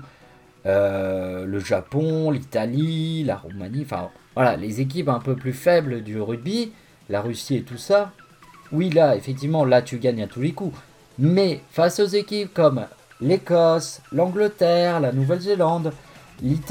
euh, 0.65 1.45
le 1.45 1.59
Japon, 1.59 2.31
l'Italie, 2.31 3.23
la 3.23 3.37
Roumanie, 3.37 3.83
enfin 3.83 4.09
voilà, 4.33 4.57
les 4.57 4.81
équipes 4.81 5.09
un 5.09 5.19
peu 5.19 5.35
plus 5.35 5.53
faibles 5.53 6.01
du 6.01 6.19
rugby, 6.19 6.71
la 7.09 7.21
Russie 7.21 7.57
et 7.57 7.63
tout 7.63 7.77
ça. 7.77 8.11
Oui, 8.75 8.89
là, 8.89 9.15
effectivement, 9.15 9.65
là 9.65 9.81
tu 9.81 9.97
gagnes 9.97 10.23
à 10.23 10.27
tous 10.27 10.41
les 10.41 10.51
coups. 10.51 10.77
Mais 11.17 11.61
face 11.71 11.99
aux 11.99 12.07
équipes 12.07 12.53
comme 12.53 12.85
l'Écosse, 13.21 14.01
l'Angleterre, 14.11 14.99
la 14.99 15.13
Nouvelle-Zélande, 15.13 15.93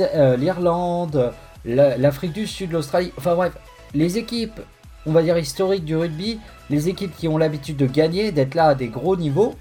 euh, 0.01 0.37
l'Irlande, 0.37 1.33
l'Afrique 1.65 2.35
du 2.35 2.47
Sud, 2.47 2.73
l'Australie, 2.73 3.13
enfin 3.17 3.35
bref, 3.35 3.55
les 3.95 4.19
équipes 4.19 4.61
on 5.07 5.13
va 5.13 5.23
dire, 5.23 5.37
historique 5.37 5.85
du 5.85 5.97
rugby, 5.97 6.39
les 6.71 6.89
équipes 6.89 7.15
qui 7.17 7.29
ont 7.29 7.39
l'habitude 7.39 7.77
de 7.77 7.87
gagner, 7.87 8.33
d'être 8.33 8.55
là 8.55 8.69
à 8.69 8.75
des 8.75 8.89
gros 8.89 9.17
niveaux, 9.17 9.55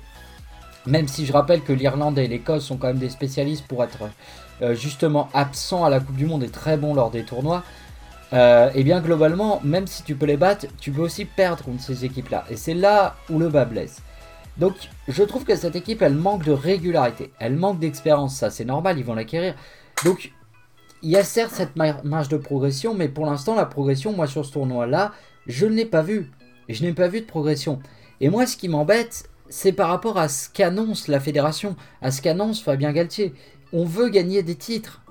même 0.86 1.08
si 1.08 1.26
je 1.26 1.34
rappelle 1.34 1.62
que 1.62 1.74
l'Irlande 1.74 2.18
et 2.18 2.28
l'Écosse 2.28 2.66
sont 2.66 2.78
quand 2.78 2.88
même 2.88 2.98
des 2.98 3.10
spécialistes 3.10 3.66
pour 3.68 3.84
être 3.84 4.10
euh, 4.62 4.74
justement 4.74 5.30
absents 5.34 5.86
à 5.86 5.90
la 5.90 6.00
Coupe 6.00 6.16
du 6.16 6.26
Monde 6.26 6.44
et 6.44 6.50
très 6.50 6.78
bons 6.78 6.94
lors 6.94 7.12
des 7.12 7.24
tournois, 7.24 7.64
euh, 8.34 8.70
eh 8.74 8.84
bien 8.84 9.00
globalement, 9.00 9.62
même 9.64 9.88
si 9.88 10.04
tu 10.04 10.16
peux 10.16 10.26
les 10.26 10.38
battre, 10.38 10.66
tu 10.80 10.92
peux 10.92 11.02
aussi 11.02 11.26
perdre 11.26 11.64
contre 11.64 11.82
ces 11.82 12.04
équipes-là. 12.04 12.46
Et 12.50 12.56
c'est 12.56 12.74
là 12.74 13.16
où 13.30 13.40
le 13.40 13.50
bas 13.50 13.66
blesse. 13.66 14.02
Donc 14.58 14.74
je 15.08 15.24
trouve 15.24 15.46
que 15.46 15.56
cette 15.56 15.76
équipe, 15.76 16.02
elle 16.02 16.16
manque 16.16 16.44
de 16.44 16.52
régularité, 16.52 17.32
elle 17.40 17.56
manque 17.56 17.80
d'expérience, 17.80 18.36
ça 18.36 18.50
c'est 18.50 18.66
normal, 18.66 19.00
ils 19.00 19.06
vont 19.06 19.16
l'acquérir. 19.16 19.56
Donc 20.04 20.32
il 21.02 21.10
y 21.10 21.18
a 21.18 21.24
certes 21.24 21.54
cette 21.54 21.76
marge 21.76 22.30
de 22.30 22.38
progression, 22.38 22.94
mais 22.94 23.08
pour 23.08 23.26
l'instant 23.26 23.56
la 23.56 23.66
progression, 23.66 24.14
moi 24.14 24.28
sur 24.28 24.46
ce 24.46 24.52
tournoi-là, 24.54 25.12
je 25.48 25.66
ne 25.66 25.74
l'ai 25.74 25.86
pas 25.86 26.02
vu. 26.02 26.32
Je 26.70 26.84
n'ai 26.84 26.94
pas 26.94 27.08
vu 27.08 27.22
de 27.22 27.26
progression. 27.26 27.80
Et 28.22 28.30
moi, 28.30 28.46
ce 28.46 28.56
qui 28.56 28.70
m'embête, 28.70 29.30
c'est 29.50 29.74
par 29.74 29.90
rapport 29.90 30.18
à 30.18 30.30
ce 30.30 30.50
qu'annonce 30.50 31.08
la 31.08 31.20
fédération, 31.20 31.76
à 32.02 32.12
ce 32.12 32.22
qu'annonce 32.22 32.62
Fabien 32.62 32.92
Galtier. 32.94 33.34
On 33.74 33.86
veut 33.86 34.10
gagner 34.10 34.44
des 34.44 34.56
titres. 34.56 35.02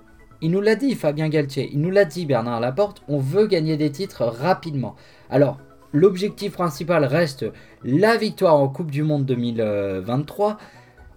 Il 0.42 0.50
nous 0.50 0.60
l'a 0.60 0.74
dit, 0.74 0.96
Fabien 0.96 1.28
Galtier. 1.28 1.70
Il 1.72 1.80
nous 1.80 1.90
l'a 1.90 2.04
dit, 2.04 2.26
Bernard 2.26 2.58
Laporte. 2.58 3.02
On 3.06 3.18
veut 3.18 3.46
gagner 3.46 3.76
des 3.76 3.92
titres 3.92 4.24
rapidement. 4.24 4.96
Alors, 5.30 5.58
l'objectif 5.92 6.52
principal 6.52 7.04
reste 7.04 7.46
la 7.84 8.16
victoire 8.16 8.56
en 8.56 8.68
Coupe 8.68 8.90
du 8.90 9.04
Monde 9.04 9.24
2023. 9.24 10.58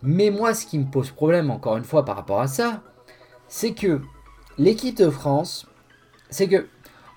Mais 0.03 0.29
moi, 0.29 0.53
ce 0.53 0.67
qui 0.67 0.77
me 0.77 0.85
pose 0.85 1.09
problème, 1.09 1.49
encore 1.49 1.75
une 1.75 1.83
fois, 1.83 2.05
par 2.05 2.15
rapport 2.15 2.39
à 2.39 2.47
ça, 2.47 2.83
c'est 3.47 3.73
que 3.73 3.99
l'équipe 4.59 4.95
de 4.95 5.09
France, 5.09 5.65
c'est 6.29 6.47
que, 6.47 6.67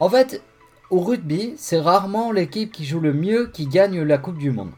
en 0.00 0.08
fait, 0.08 0.42
au 0.88 1.00
rugby, 1.00 1.52
c'est 1.58 1.78
rarement 1.78 2.32
l'équipe 2.32 2.72
qui 2.72 2.86
joue 2.86 3.00
le 3.00 3.12
mieux 3.12 3.48
qui 3.48 3.66
gagne 3.66 4.00
la 4.00 4.16
Coupe 4.16 4.38
du 4.38 4.50
Monde. 4.50 4.72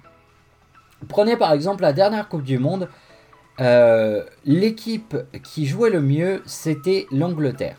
Prenez 1.09 1.37
par 1.37 1.53
exemple 1.53 1.83
la 1.83 1.93
dernière 1.93 2.29
Coupe 2.29 2.43
du 2.43 2.59
Monde. 2.59 2.89
Euh, 3.59 4.25
l'équipe 4.45 5.17
qui 5.43 5.67
jouait 5.67 5.91
le 5.91 6.01
mieux, 6.01 6.43
c'était 6.47 7.07
l'Angleterre. 7.11 7.77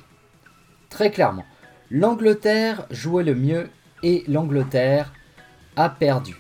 Très 0.90 1.12
clairement. 1.12 1.46
L'Angleterre 1.90 2.86
jouait 2.92 3.24
le 3.24 3.36
mieux 3.36 3.70
et 4.04 4.24
l'Angleterre 4.28 5.12
a 5.76 5.90
perdu 5.90 6.36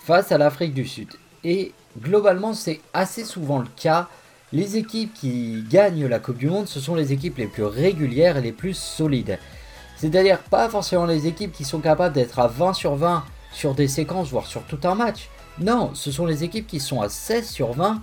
face 0.00 0.32
à 0.32 0.38
l'Afrique 0.38 0.74
du 0.74 0.86
Sud. 0.86 1.08
Et 1.42 1.72
globalement, 2.00 2.54
c'est 2.54 2.80
assez 2.92 3.24
souvent 3.24 3.58
le 3.58 3.68
cas. 3.76 4.08
Les 4.52 4.76
équipes 4.76 5.12
qui 5.14 5.64
gagnent 5.68 6.06
la 6.06 6.18
Coupe 6.20 6.38
du 6.38 6.48
Monde, 6.48 6.68
ce 6.68 6.80
sont 6.80 6.94
les 6.94 7.12
équipes 7.12 7.38
les 7.38 7.46
plus 7.46 7.64
régulières 7.64 8.36
et 8.36 8.42
les 8.42 8.52
plus 8.52 8.74
solides. 8.74 9.38
C'est-à-dire 9.96 10.38
pas 10.38 10.68
forcément 10.68 11.06
les 11.06 11.26
équipes 11.26 11.52
qui 11.52 11.64
sont 11.64 11.80
capables 11.80 12.14
d'être 12.14 12.38
à 12.38 12.46
20 12.46 12.74
sur 12.74 12.94
20 12.94 13.24
sur 13.52 13.74
des 13.74 13.88
séquences, 13.88 14.30
voire 14.30 14.46
sur 14.46 14.62
tout 14.64 14.80
un 14.84 14.94
match. 14.94 15.28
Non, 15.58 15.92
ce 15.94 16.10
sont 16.10 16.26
les 16.26 16.44
équipes 16.44 16.66
qui 16.66 16.80
sont 16.80 17.00
à 17.00 17.08
16 17.08 17.48
sur 17.48 17.72
20 17.72 18.02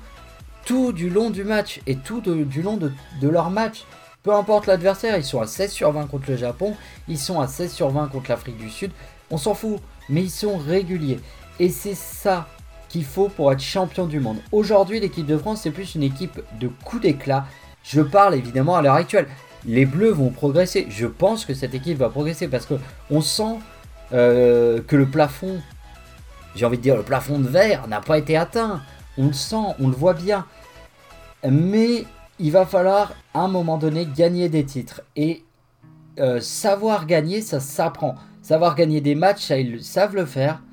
tout 0.65 0.91
du 0.91 1.09
long 1.09 1.29
du 1.29 1.43
match 1.43 1.81
et 1.87 1.95
tout 1.95 2.21
du 2.21 2.61
long 2.61 2.77
de, 2.77 2.91
leur 3.27 3.49
match. 3.49 3.83
Peu 4.23 4.33
importe 4.33 4.67
l'adversaire, 4.67 5.17
ils 5.17 5.23
sont 5.23 5.41
à 5.41 5.47
16 5.47 5.71
sur 5.71 5.91
20 5.91 6.07
contre 6.07 6.29
le 6.29 6.37
Japon, 6.37 6.75
ils 7.07 7.17
sont 7.17 7.39
à 7.39 7.47
16 7.47 7.71
sur 7.71 7.89
20 7.89 8.07
contre 8.07 8.29
l'Afrique 8.29 8.57
du 8.57 8.69
Sud. 8.69 8.91
On 9.31 9.37
s'en 9.37 9.55
fout, 9.55 9.79
mais 10.09 10.21
ils 10.21 10.29
sont 10.29 10.57
réguliers. 10.57 11.19
Et 11.59 11.69
c'est 11.69 11.95
ça 11.95 12.47
qu'il 12.89 13.05
faut 13.05 13.29
pour 13.29 13.51
être 13.51 13.61
champion 13.61 14.05
du 14.05 14.19
monde. 14.19 14.37
Aujourd'hui, 14.51 14.99
l'équipe 14.99 15.25
de 15.25 15.37
France, 15.37 15.61
c'est 15.63 15.71
plus 15.71 15.95
une 15.95 16.03
équipe 16.03 16.39
de 16.59 16.67
coups 16.67 17.01
d'éclat. 17.01 17.45
Je 17.83 18.01
parle 18.01 18.35
évidemment 18.35 18.75
à 18.75 18.81
l'heure 18.81 18.95
actuelle 18.95 19.27
les 19.65 19.85
Bleus 19.85 20.11
vont 20.11 20.29
progresser. 20.29 20.87
Je 20.89 21.07
pense 21.07 21.45
que 21.45 21.53
cette 21.53 21.73
équipe 21.73 21.97
va 21.97 22.09
progresser 22.09 22.47
parce 22.47 22.65
que 22.65 22.75
on 23.09 23.21
sent 23.21 23.59
euh, 24.13 24.81
que 24.87 24.95
le 24.95 25.05
plafond, 25.05 25.61
j'ai 26.55 26.65
envie 26.65 26.77
de 26.77 26.83
dire 26.83 26.95
le 26.95 27.03
plafond 27.03 27.39
de 27.39 27.47
verre, 27.47 27.87
n'a 27.87 28.01
pas 28.01 28.17
été 28.17 28.37
atteint. 28.37 28.81
On 29.21 29.27
le 29.27 29.33
sent, 29.33 29.75
on 29.79 29.87
le 29.87 29.93
voit 29.93 30.15
bien. 30.15 30.47
Mais 31.47 32.05
il 32.39 32.51
va 32.51 32.65
falloir 32.65 33.13
à 33.35 33.41
un 33.41 33.47
moment 33.47 33.77
donné 33.77 34.07
gagner 34.07 34.49
des 34.49 34.65
titres. 34.65 35.03
Et 35.15 35.43
euh, 36.19 36.39
savoir 36.39 37.05
gagner, 37.05 37.41
ça 37.41 37.59
s'apprend. 37.59 38.15
Savoir 38.41 38.73
gagner 38.73 38.99
des 38.99 39.13
matchs, 39.13 39.45
ça, 39.45 39.59
ils 39.59 39.83
savent 39.83 40.15
le 40.15 40.25
faire. 40.25 40.63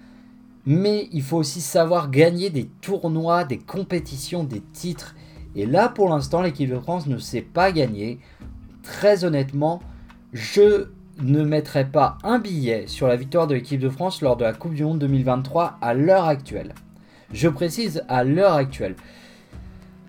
Mais 0.64 1.10
il 1.12 1.22
faut 1.22 1.36
aussi 1.36 1.60
savoir 1.60 2.10
gagner 2.10 2.48
des 2.48 2.64
tournois, 2.80 3.44
des 3.44 3.58
compétitions, 3.58 4.44
des 4.44 4.62
titres. 4.72 5.14
Et 5.54 5.66
là, 5.66 5.90
pour 5.90 6.08
l'instant, 6.08 6.40
l'équipe 6.40 6.70
de 6.70 6.78
France 6.78 7.06
ne 7.06 7.18
sait 7.18 7.42
pas 7.42 7.70
gagner 7.70 8.18
très 8.82 9.24
honnêtement, 9.24 9.82
je 10.32 10.86
ne 11.20 11.42
mettrai 11.42 11.84
pas 11.84 12.16
un 12.24 12.38
billet 12.38 12.86
sur 12.86 13.08
la 13.08 13.16
victoire 13.16 13.46
de 13.46 13.56
l'équipe 13.56 13.80
de 13.80 13.90
France 13.90 14.22
lors 14.22 14.38
de 14.38 14.44
la 14.44 14.54
Coupe 14.54 14.72
du 14.72 14.84
Monde 14.84 15.00
2023 15.00 15.76
à 15.82 15.92
l'heure 15.92 16.24
actuelle. 16.24 16.72
Je 17.32 17.48
précise 17.48 18.04
à 18.08 18.24
l'heure 18.24 18.54
actuelle. 18.54 18.96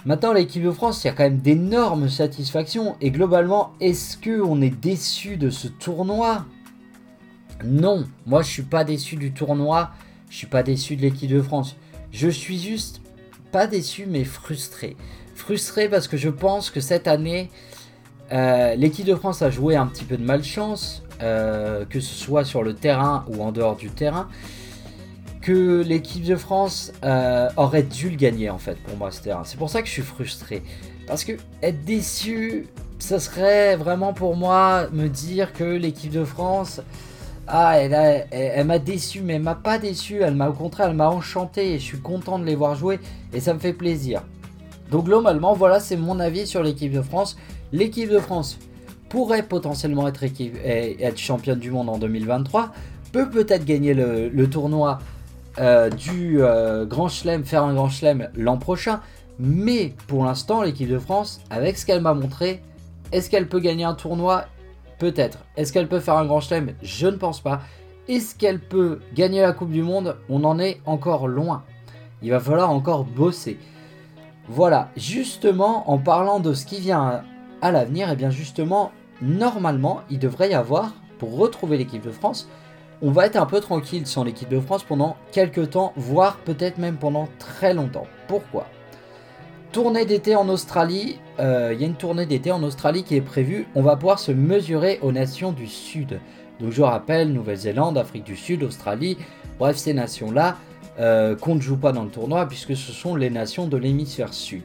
Maintenant, 0.05 0.31
l'équipe 0.31 0.63
de 0.63 0.71
France, 0.71 1.03
il 1.03 1.07
y 1.07 1.09
a 1.09 1.13
quand 1.13 1.23
même 1.23 1.39
d'énormes 1.39 2.07
satisfactions. 2.07 2.95
Et 3.01 3.11
globalement, 3.11 3.73
est-ce 3.81 4.17
qu'on 4.17 4.61
est 4.61 4.69
déçu 4.69 5.35
de 5.35 5.49
ce 5.49 5.67
tournoi? 5.67 6.45
Non, 7.65 8.05
moi 8.25 8.41
je 8.41 8.47
suis 8.47 8.63
pas 8.63 8.85
déçu 8.85 9.17
du 9.17 9.33
tournoi. 9.33 9.91
Je 10.29 10.37
suis 10.37 10.47
pas 10.47 10.63
déçu 10.63 10.95
de 10.95 11.01
l'équipe 11.01 11.29
de 11.29 11.41
France. 11.41 11.75
Je 12.11 12.29
suis 12.29 12.57
juste 12.57 13.01
pas 13.51 13.67
déçu, 13.67 14.05
mais 14.07 14.23
frustré. 14.23 14.95
Frustré 15.35 15.89
parce 15.89 16.07
que 16.07 16.15
je 16.15 16.29
pense 16.29 16.69
que 16.69 16.79
cette 16.79 17.07
année, 17.07 17.49
euh, 18.31 18.75
l'équipe 18.75 19.05
de 19.05 19.15
France 19.15 19.41
a 19.41 19.49
joué 19.49 19.75
un 19.75 19.87
petit 19.87 20.05
peu 20.05 20.15
de 20.15 20.23
malchance, 20.23 21.03
euh, 21.21 21.83
que 21.85 21.99
ce 21.99 22.13
soit 22.13 22.45
sur 22.45 22.63
le 22.63 22.73
terrain 22.73 23.25
ou 23.27 23.43
en 23.43 23.51
dehors 23.51 23.75
du 23.75 23.89
terrain, 23.89 24.29
que 25.41 25.81
l'équipe 25.81 26.23
de 26.23 26.35
France 26.35 26.91
euh, 27.03 27.49
aurait 27.55 27.83
dû 27.83 28.09
le 28.09 28.15
gagner 28.15 28.49
en 28.49 28.57
fait 28.57 28.77
pour 28.83 28.97
moi. 28.97 29.09
C'est 29.11 29.57
pour 29.57 29.69
ça 29.69 29.81
que 29.81 29.87
je 29.87 29.93
suis 29.93 30.01
frustré. 30.01 30.63
Parce 31.07 31.23
que 31.23 31.33
être 31.61 31.83
déçu, 31.85 32.67
ça 32.99 33.19
serait 33.19 33.75
vraiment 33.75 34.13
pour 34.13 34.35
moi 34.35 34.87
me 34.91 35.07
dire 35.07 35.53
que 35.53 35.63
l'équipe 35.63 36.11
de 36.11 36.25
France, 36.25 36.81
ah, 37.47 37.79
elle, 37.79 38.27
elle, 38.31 38.67
m'a 38.67 38.77
déçu, 38.77 39.21
mais 39.21 39.33
elle 39.33 39.41
m'a 39.41 39.55
pas 39.55 39.79
déçu, 39.79 40.21
elle 40.21 40.35
m'a 40.35 40.49
au 40.49 40.53
contraire, 40.53 40.89
elle 40.89 40.95
m'a 40.95 41.09
enchanté 41.09 41.73
et 41.73 41.79
je 41.79 41.83
suis 41.83 41.99
content 41.99 42.37
de 42.37 42.45
les 42.45 42.55
voir 42.55 42.75
jouer 42.75 42.99
et 43.33 43.39
ça 43.39 43.53
me 43.53 43.59
fait 43.59 43.73
plaisir. 43.73 44.21
Donc 44.91 45.05
globalement, 45.05 45.53
voilà, 45.53 45.79
c'est 45.79 45.97
mon 45.97 46.19
avis 46.19 46.45
sur 46.45 46.61
l'équipe 46.61 46.91
de 46.91 47.01
France. 47.01 47.37
L'équipe 47.71 48.09
de 48.09 48.19
France 48.19 48.59
pourrait 49.09 49.43
potentiellement 49.43 50.07
être, 50.07 50.23
être 50.23 51.17
championne 51.17 51.59
du 51.59 51.71
monde 51.71 51.89
en 51.89 51.97
2023, 51.97 52.71
peut 53.11 53.29
peut-être 53.29 53.65
gagner 53.65 53.93
le, 53.93 54.47
tournoi 54.47 54.99
euh, 55.59 55.89
du 55.89 56.41
euh, 56.41 56.85
Grand 56.85 57.09
Chelem, 57.09 57.43
faire 57.43 57.63
un 57.63 57.73
Grand 57.73 57.89
Chelem 57.89 58.29
l'an 58.35 58.57
prochain. 58.57 59.01
Mais 59.39 59.93
pour 60.07 60.25
l'instant, 60.25 60.61
l'équipe 60.61 60.89
de 60.89 60.99
France, 60.99 61.41
avec 61.49 61.77
ce 61.77 61.85
qu'elle 61.85 62.01
m'a 62.01 62.13
montré, 62.13 62.61
est-ce 63.11 63.29
qu'elle 63.29 63.47
peut 63.47 63.59
gagner 63.59 63.85
un 63.85 63.93
tournoi? 63.93 64.45
Peut-être. 64.99 65.39
Est-ce 65.55 65.71
qu'elle 65.71 65.87
peut 65.87 65.99
faire 65.99 66.15
un 66.15 66.25
Grand 66.25 66.41
Chelem? 66.41 66.73
Je 66.81 67.07
ne 67.07 67.15
pense 67.15 67.39
pas. 67.39 67.61
Est-ce 68.07 68.35
qu'elle 68.35 68.59
peut 68.59 68.99
gagner 69.13 69.41
la 69.41 69.53
Coupe 69.53 69.71
du 69.71 69.81
Monde? 69.81 70.17
On 70.29 70.43
en 70.43 70.59
est 70.59 70.81
encore 70.85 71.27
loin. 71.27 71.63
Il 72.21 72.31
va 72.31 72.39
falloir 72.39 72.69
encore 72.69 73.05
bosser. 73.05 73.57
Voilà, 74.47 74.89
justement, 74.97 75.89
en 75.89 75.99
parlant 75.99 76.39
de 76.39 76.53
ce 76.53 76.65
qui 76.65 76.79
vient 76.79 77.21
à 77.61 77.71
l'avenir, 77.71 78.09
et 78.09 78.13
eh 78.13 78.15
bien 78.15 78.29
justement, 78.29 78.91
normalement, 79.21 80.01
il 80.09 80.19
devrait 80.19 80.49
y 80.49 80.53
avoir, 80.53 80.93
pour 81.19 81.37
retrouver 81.37 81.77
l'équipe 81.77 82.03
de 82.03 82.11
France, 82.11 82.49
on 83.01 83.11
va 83.11 83.25
être 83.25 83.37
un 83.37 83.45
peu 83.45 83.61
tranquille 83.61 84.05
sur 84.05 84.25
l'équipe 84.25 84.49
de 84.49 84.59
France 84.59 84.83
pendant 84.83 85.15
quelques 85.31 85.71
temps, 85.71 85.93
voire 85.95 86.37
peut-être 86.37 86.77
même 86.77 86.97
pendant 86.97 87.29
très 87.39 87.73
longtemps. 87.73 88.07
Pourquoi? 88.27 88.67
Tournée 89.71 90.05
d'été 90.05 90.35
en 90.35 90.49
Australie, 90.49 91.19
euh, 91.39 91.71
il 91.73 91.79
y 91.79 91.83
a 91.83 91.87
une 91.87 91.95
tournée 91.95 92.25
d'été 92.25 92.51
en 92.51 92.63
Australie 92.63 93.03
qui 93.03 93.15
est 93.15 93.21
prévue, 93.21 93.67
on 93.75 93.83
va 93.83 93.95
pouvoir 93.95 94.19
se 94.19 94.31
mesurer 94.31 94.99
aux 95.01 95.11
nations 95.11 95.51
du 95.51 95.67
Sud. 95.67 96.19
Donc 96.59 96.71
je 96.71 96.81
rappelle, 96.81 97.31
Nouvelle-Zélande, 97.31 97.97
Afrique 97.97 98.23
du 98.23 98.35
Sud, 98.35 98.63
Australie, 98.63 99.17
bref 99.59 99.77
ces 99.77 99.93
nations-là, 99.93 100.57
euh, 100.99 101.35
qu'on 101.35 101.55
ne 101.55 101.61
joue 101.61 101.77
pas 101.77 101.91
dans 101.91 102.03
le 102.03 102.09
tournoi 102.09 102.47
puisque 102.47 102.75
ce 102.75 102.91
sont 102.91 103.15
les 103.15 103.29
nations 103.29 103.67
de 103.67 103.77
l'hémisphère 103.77 104.33
Sud. 104.33 104.63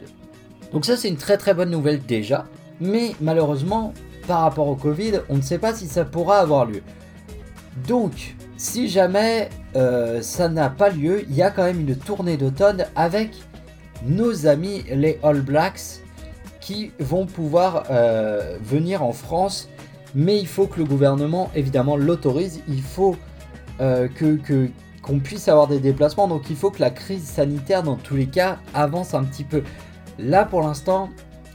Donc 0.73 0.87
ça 0.87 0.97
c'est 0.97 1.09
une 1.09 1.17
très 1.17 1.37
très 1.37 1.55
bonne 1.55 1.71
nouvelle 1.71 2.01
déjà, 2.05 2.47
mais 2.81 3.13
malheureusement 3.21 3.93
par 4.27 4.41
rapport 4.41 4.67
au 4.67 4.75
Covid, 4.75 5.21
on 5.29 5.37
ne 5.37 5.43
sait 5.43 5.59
pas 5.59 5.75
si 5.75 5.87
ça 5.87 6.05
pourra 6.05 6.39
avoir 6.39 6.65
lieu. 6.65 6.83
Donc, 7.89 8.37
si 8.57 8.89
jamais 8.89 9.49
euh, 9.77 10.23
ça 10.23 10.49
n'a 10.49 10.71
pas 10.71 10.91
lieu, 10.91 11.25
il 11.29 11.35
y 11.35 11.43
a 11.43 11.51
quand 11.51 11.65
même 11.65 11.81
une 11.81 11.97
tournée 11.97 12.37
d'automne 12.37 12.87
avec 12.95 13.31
nos 14.07 14.47
amis 14.47 14.85
les 14.91 15.19
All 15.23 15.41
Blacks 15.41 16.01
qui 16.61 16.93
vont 16.99 17.27
pouvoir 17.27 17.85
euh, 17.91 18.57
venir 18.63 19.03
en 19.03 19.13
France. 19.13 19.69
Mais 20.15 20.39
il 20.39 20.47
faut 20.47 20.67
que 20.67 20.79
le 20.79 20.85
gouvernement 20.85 21.51
évidemment 21.55 21.97
l'autorise. 21.97 22.63
Il 22.69 22.83
faut 22.83 23.17
euh, 23.81 24.09
que 24.09 24.39
qu'on 25.03 25.19
puisse 25.19 25.49
avoir 25.49 25.67
des 25.67 25.81
déplacements. 25.81 26.29
Donc 26.29 26.49
il 26.49 26.57
faut 26.57 26.71
que 26.71 26.81
la 26.81 26.91
crise 26.91 27.25
sanitaire 27.25 27.83
dans 27.83 27.97
tous 27.97 28.17
les 28.17 28.27
cas 28.27 28.59
avance 28.73 29.13
un 29.15 29.25
petit 29.25 29.45
peu. 29.45 29.63
Là 30.19 30.45
pour 30.45 30.63
l'instant, 30.63 31.11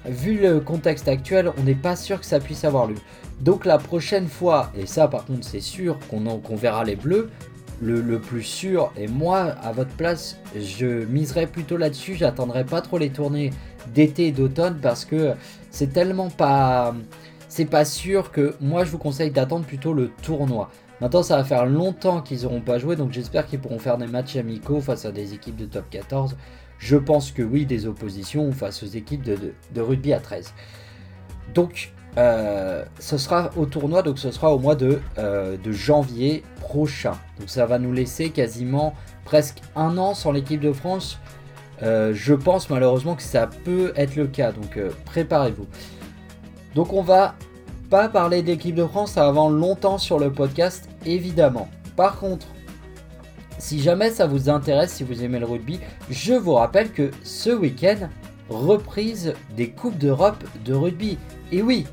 vu 0.06 0.40
le 0.40 0.60
contexte 0.60 1.08
actuel, 1.08 1.52
on 1.58 1.64
n'est 1.64 1.74
pas 1.74 1.96
sûr 1.96 2.20
que 2.20 2.26
ça 2.26 2.40
puisse 2.40 2.64
avoir 2.64 2.88
lieu. 2.88 2.96
Donc 3.42 3.66
la 3.66 3.78
prochaine 3.78 4.28
fois, 4.28 4.72
et 4.78 4.86
ça 4.86 5.08
par 5.08 5.26
contre 5.26 5.44
c'est 5.44 5.62
sûr 5.62 5.98
qu'on 6.10 6.56
verra 6.56 6.84
les 6.84 6.96
bleus, 6.96 7.30
le, 7.82 8.20
plus 8.20 8.44
sûr, 8.44 8.92
et 8.98 9.08
moi 9.08 9.38
à 9.38 9.72
votre 9.72 9.92
place, 9.92 10.38
je 10.54 11.06
miserais 11.06 11.48
plutôt 11.48 11.78
là-dessus, 11.78 12.16
j'attendrai 12.16 12.66
pas 12.66 12.82
trop 12.82 12.98
les 12.98 13.10
tournées 13.10 13.52
d'été 13.94 14.28
et 14.28 14.32
d'automne 14.34 14.80
parce 14.82 15.06
que 15.06 15.34
c'est 15.72 15.94
tellement 15.94 16.30
pas... 16.30 16.96
C'est 17.52 17.66
pas 17.66 17.84
sûr 17.84 18.32
que 18.32 18.54
moi 18.62 18.84
je 18.84 18.92
vous 18.92 19.00
conseille 19.00 19.32
d'attendre 19.32 19.66
plutôt 19.66 19.92
le 19.92 20.10
tournoi. 20.22 20.70
Maintenant 21.02 21.24
ça 21.24 21.36
va 21.38 21.44
faire 21.44 21.66
longtemps 21.66 22.22
qu'ils 22.22 22.44
n'auront 22.44 22.62
pas 22.62 22.78
joué 22.78 22.96
donc 22.96 23.12
j'espère 23.12 23.48
qu'ils 23.48 23.60
pourront 23.60 23.80
faire 23.80 23.98
des 23.98 24.06
matchs 24.06 24.36
amicaux 24.36 24.82
face 24.82 25.06
à 25.06 25.12
des 25.12 25.34
équipes 25.34 25.56
de 25.56 25.66
top 25.66 25.90
14. 25.90 26.36
Je 26.80 26.96
pense 26.96 27.32
que 27.32 27.42
oui, 27.42 27.66
des 27.66 27.86
oppositions 27.86 28.52
face 28.52 28.84
aux 28.84 28.88
équipes 28.88 29.24
de, 29.24 29.82
rugby 29.82 30.14
à 30.14 30.20
13. 30.20 30.54
Donc 31.54 31.92
euh, 32.20 32.84
ce 33.00 33.18
sera 33.18 33.50
au 33.56 33.66
tournoi, 33.66 34.02
donc 34.02 34.20
ce 34.20 34.30
sera 34.32 34.54
au 34.54 34.60
mois 34.60 34.76
de, 34.76 35.00
euh, 35.18 35.56
de, 35.56 35.72
janvier 35.72 36.44
prochain. 36.60 37.14
Donc 37.40 37.50
ça 37.50 37.66
va 37.66 37.80
nous 37.80 37.94
laisser 37.94 38.30
quasiment 38.30 38.94
presque 39.24 39.60
un 39.78 39.98
an 39.98 40.14
sans 40.14 40.34
l'équipe 40.34 40.60
de 40.60 40.74
France. 40.74 41.18
Euh, 41.82 42.12
je 42.14 42.34
pense 42.34 42.70
malheureusement 42.70 43.16
que 43.16 43.24
ça 43.24 43.48
peut 43.64 43.94
être 43.96 44.18
le 44.18 44.28
cas, 44.28 44.52
donc 44.52 44.78
préparez-vous. 45.06 45.66
Donc 46.76 46.92
on 46.92 47.02
va 47.02 47.36
pas 47.90 48.10
parler 48.10 48.42
d'équipe 48.42 48.76
de 48.76 48.86
France 48.86 49.18
avant 49.18 49.50
longtemps 49.50 49.98
sur 49.98 50.20
le 50.20 50.30
podcast, 50.30 50.90
évidemment. 51.06 51.70
Par 51.96 52.20
contre, 52.20 52.48
si 53.60 53.80
jamais 53.80 54.10
ça 54.10 54.28
vous 54.28 54.50
intéresse, 54.50 54.92
si 54.92 55.06
vous 55.06 55.24
aimez 55.24 55.40
le 55.40 55.46
rugby, 55.46 55.80
je 56.10 56.34
vous 56.34 56.54
rappelle 56.54 56.92
que 56.92 57.12
ce 57.24 57.50
week-end, 57.50 58.10
reprise 58.50 59.36
des 59.56 59.70
Coupes 59.70 59.98
d'Europe 59.98 60.44
de 60.66 60.74
rugby. 60.74 61.18
Et 61.52 61.62
oui, 61.62 61.86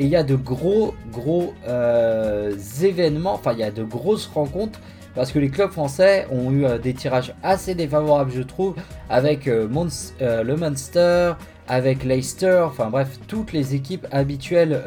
et 0.00 0.04
il 0.04 0.08
y 0.08 0.16
a 0.16 0.22
de 0.22 0.34
gros, 0.34 0.94
gros 1.12 1.52
euh, 1.68 2.56
événements, 2.82 3.34
enfin 3.34 3.52
il 3.52 3.58
y 3.58 3.62
a 3.62 3.70
de 3.70 3.84
grosses 3.84 4.26
rencontres 4.26 4.80
parce 5.14 5.30
que 5.30 5.38
les 5.38 5.50
clubs 5.50 5.70
français 5.70 6.26
ont 6.30 6.50
eu 6.50 6.64
euh, 6.64 6.78
des 6.78 6.94
tirages 6.94 7.34
assez 7.42 7.74
défavorables, 7.74 8.32
je 8.32 8.40
trouve, 8.40 8.76
avec 9.10 9.46
euh, 9.46 9.68
le 10.18 10.56
Munster, 10.56 11.32
avec 11.68 12.02
Leicester, 12.02 12.62
enfin 12.64 12.88
bref, 12.88 13.20
toutes 13.28 13.52
les 13.52 13.74
équipes 13.74 14.06
habituelles 14.10 14.82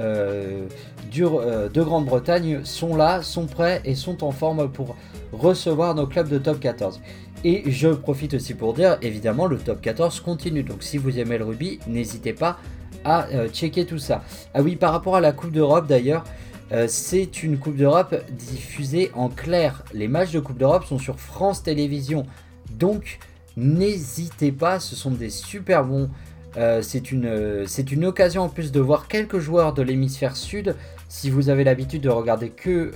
de 1.13 1.82
Grande-Bretagne 1.82 2.62
sont 2.65 2.95
là, 2.95 3.21
sont 3.21 3.45
prêts 3.45 3.82
et 3.86 3.93
sont 3.93 4.23
en 4.23 4.32
forme 4.32 4.67
pour 4.69 4.95
recevoir 5.32 5.93
nos 5.93 6.08
clubs 6.08 6.28
de 6.28 6.39
top 6.39 6.60
14. 6.60 6.99
Et 7.45 7.69
je 7.69 7.89
profite 7.89 8.34
aussi 8.34 8.54
pour 8.54 8.73
dire, 8.73 8.97
évidemment, 9.02 9.45
le 9.45 9.58
top 9.58 9.80
14 9.80 10.19
continue. 10.21 10.63
Donc 10.63 10.82
si 10.82 10.97
vous 10.97 11.19
aimez 11.19 11.38
le 11.38 11.45
rugby, 11.45 11.80
n'hésitez 11.88 12.34
pas 12.34 12.58
à 13.04 13.28
euh, 13.28 13.50
checker 13.50 13.86
tout 13.86 14.00
ça. 14.00 14.24
Ah 14.54 14.62
oui, 14.62 14.76
par 14.76 14.92
rapport 14.92 15.16
à 15.16 15.22
la 15.22 15.32
Coupe 15.32 15.52
d'Europe 15.52 15.88
d'ailleurs, 15.88 16.24
euh, 16.72 16.86
c'est 16.88 17.44
une 17.44 17.58
Coupe 17.58 17.76
d'Europe 17.76 18.16
diffusée 18.32 19.12
en 19.13 19.30
clair. 19.30 19.84
Les 19.94 20.08
matchs 20.08 20.32
de 20.32 20.39
Coupe 20.39 20.58
d'Europe 20.58 20.86
sont 20.86 21.00
sur 21.00 21.20
France 21.20 21.63
Télévisions. 21.63 22.26
Donc 22.72 23.20
n'hésitez 23.58 24.52
pas, 24.52 24.80
ce 24.80 24.96
sont 24.96 25.12
des 25.12 25.30
super 25.30 25.84
bons. 25.84 26.10
Euh, 26.56 26.82
c'est 26.82 27.12
une, 27.12 27.66
une 27.92 28.06
occasion 28.06 28.44
en 28.44 28.50
plus 28.50 28.72
de 28.72 28.80
voir 28.80 29.08
quelques 29.08 29.39
joueurs 29.39 29.74
de 29.74 29.82
l'hémisphère 29.82 30.36
sud. 30.36 30.76
Si 31.15 31.30
vous 31.30 31.49
avez 31.49 31.63
l'habitude 31.63 32.02
de 32.02 32.10
regarder 32.10 32.49
que 32.49 32.91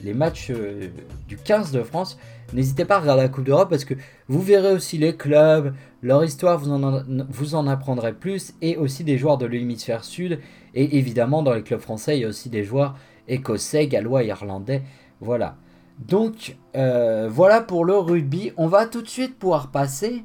les 0.00 0.14
matchs 0.14 0.50
du 1.28 1.36
15 1.36 1.70
de 1.70 1.82
France, 1.82 2.18
N'hésitez 2.52 2.84
pas 2.84 2.96
à 2.96 3.00
regarder 3.00 3.22
la 3.22 3.28
Coupe 3.28 3.44
d'Europe 3.44 3.70
parce 3.70 3.84
que 3.84 3.94
vous 4.28 4.40
verrez 4.40 4.72
aussi 4.72 4.98
les 4.98 5.16
clubs, 5.16 5.74
leur 6.02 6.24
histoire, 6.24 6.58
vous 6.58 6.70
en, 6.70 7.02
vous 7.28 7.54
en 7.54 7.66
apprendrez 7.66 8.12
plus, 8.12 8.54
et 8.62 8.76
aussi 8.76 9.02
des 9.04 9.18
joueurs 9.18 9.38
de 9.38 9.46
l'hémisphère 9.46 10.04
sud. 10.04 10.38
Et 10.74 10.96
évidemment, 10.98 11.42
dans 11.42 11.52
les 11.52 11.62
clubs 11.62 11.80
français, 11.80 12.16
il 12.16 12.22
y 12.22 12.24
a 12.24 12.28
aussi 12.28 12.48
des 12.48 12.62
joueurs 12.62 12.96
écossais, 13.26 13.88
gallois, 13.88 14.22
irlandais. 14.22 14.82
Voilà. 15.20 15.56
Donc, 15.98 16.56
euh, 16.76 17.28
voilà 17.28 17.60
pour 17.60 17.84
le 17.84 17.96
rugby. 17.96 18.52
On 18.56 18.68
va 18.68 18.86
tout 18.86 19.02
de 19.02 19.08
suite 19.08 19.38
pouvoir 19.38 19.70
passer 19.70 20.24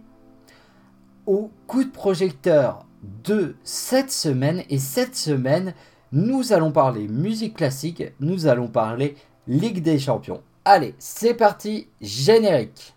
au 1.26 1.50
coup 1.66 1.84
de 1.84 1.90
projecteur 1.90 2.86
de 3.24 3.56
cette 3.64 4.12
semaine. 4.12 4.64
Et 4.70 4.78
cette 4.78 5.16
semaine, 5.16 5.74
nous 6.12 6.52
allons 6.52 6.72
parler 6.72 7.08
musique 7.08 7.56
classique, 7.56 8.04
nous 8.20 8.48
allons 8.48 8.68
parler 8.68 9.16
Ligue 9.48 9.82
des 9.82 9.98
Champions. 9.98 10.42
Allez, 10.66 10.94
c'est 11.00 11.34
parti, 11.34 11.88
générique. 12.02 12.94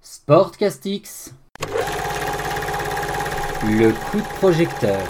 Sportcastix. 0.00 1.32
Le 3.64 3.92
coup 3.92 4.18
de 4.18 4.38
projecteur. 4.38 5.00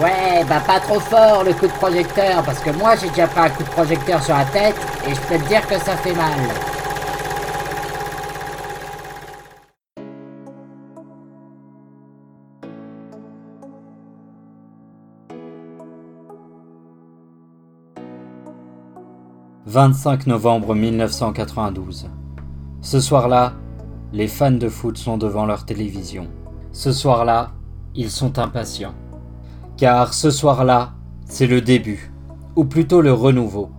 Ouais, 0.00 0.44
bah 0.48 0.62
pas 0.66 0.80
trop 0.80 1.00
fort 1.00 1.44
le 1.44 1.52
coup 1.52 1.66
de 1.66 1.72
projecteur, 1.72 2.42
parce 2.42 2.60
que 2.60 2.70
moi 2.70 2.96
j'ai 2.96 3.08
déjà 3.10 3.26
pris 3.26 3.40
un 3.40 3.50
coup 3.50 3.62
de 3.62 3.68
projecteur 3.68 4.22
sur 4.22 4.34
la 4.34 4.46
tête, 4.46 4.76
et 5.06 5.14
je 5.14 5.20
peux 5.20 5.38
te 5.38 5.48
dire 5.48 5.66
que 5.66 5.78
ça 5.78 5.96
fait 5.96 6.14
mal. 6.14 6.40
25 19.72 20.26
novembre 20.26 20.74
1992. 20.74 22.10
Ce 22.82 23.00
soir-là, 23.00 23.54
les 24.12 24.28
fans 24.28 24.50
de 24.50 24.68
foot 24.68 24.98
sont 24.98 25.16
devant 25.16 25.46
leur 25.46 25.64
télévision. 25.64 26.26
Ce 26.72 26.92
soir-là, 26.92 27.52
ils 27.94 28.10
sont 28.10 28.38
impatients. 28.38 28.92
Car 29.78 30.12
ce 30.12 30.30
soir-là, 30.30 30.92
c'est 31.24 31.46
le 31.46 31.62
début, 31.62 32.12
ou 32.54 32.66
plutôt 32.66 33.00
le 33.00 33.14
renouveau, 33.14 33.70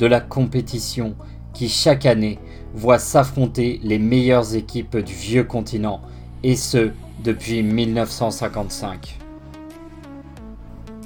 de 0.00 0.06
la 0.06 0.20
compétition 0.20 1.14
qui 1.52 1.68
chaque 1.68 2.06
année 2.06 2.40
voit 2.74 2.98
s'affronter 2.98 3.78
les 3.84 4.00
meilleures 4.00 4.56
équipes 4.56 4.96
du 4.96 5.14
vieux 5.14 5.44
continent, 5.44 6.00
et 6.42 6.56
ce 6.56 6.90
depuis 7.22 7.62
1955. 7.62 9.16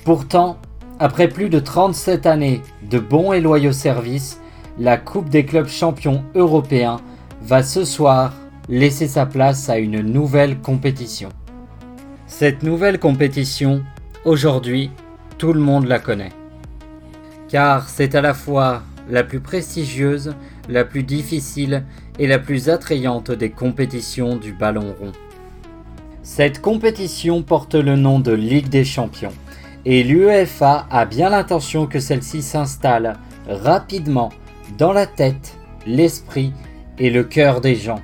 Pourtant, 0.02 0.56
après 1.00 1.28
plus 1.28 1.48
de 1.48 1.58
37 1.58 2.26
années 2.26 2.60
de 2.82 2.98
bons 2.98 3.32
et 3.32 3.40
loyaux 3.40 3.72
services, 3.72 4.38
la 4.78 4.98
Coupe 4.98 5.30
des 5.30 5.46
clubs 5.46 5.66
champions 5.66 6.22
européens 6.34 7.00
va 7.40 7.62
ce 7.62 7.86
soir 7.86 8.34
laisser 8.68 9.08
sa 9.08 9.24
place 9.24 9.70
à 9.70 9.78
une 9.78 10.02
nouvelle 10.02 10.58
compétition. 10.58 11.30
Cette 12.26 12.62
nouvelle 12.62 12.98
compétition, 12.98 13.82
aujourd'hui, 14.26 14.90
tout 15.38 15.54
le 15.54 15.60
monde 15.60 15.86
la 15.86 15.98
connaît. 15.98 16.32
car 17.48 17.88
c'est 17.88 18.14
à 18.14 18.20
la 18.20 18.34
fois 18.34 18.82
la 19.08 19.24
plus 19.24 19.40
prestigieuse, 19.40 20.34
la 20.68 20.84
plus 20.84 21.02
difficile 21.02 21.82
et 22.18 22.28
la 22.28 22.38
plus 22.38 22.68
attrayante 22.68 23.32
des 23.32 23.50
compétitions 23.50 24.36
du 24.36 24.52
ballon 24.52 24.94
rond. 25.00 25.12
Cette 26.22 26.60
compétition 26.60 27.42
porte 27.42 27.74
le 27.74 27.96
nom 27.96 28.20
de 28.20 28.32
Ligue 28.32 28.68
des 28.68 28.84
Champions 28.84 29.32
et 29.84 30.02
l'UEFA 30.02 30.86
a 30.90 31.04
bien 31.06 31.30
l'intention 31.30 31.86
que 31.86 32.00
celle-ci 32.00 32.42
s'installe 32.42 33.16
rapidement 33.48 34.30
dans 34.78 34.92
la 34.92 35.06
tête, 35.06 35.56
l'esprit 35.86 36.52
et 36.98 37.10
le 37.10 37.24
cœur 37.24 37.60
des 37.60 37.74
gens. 37.74 38.00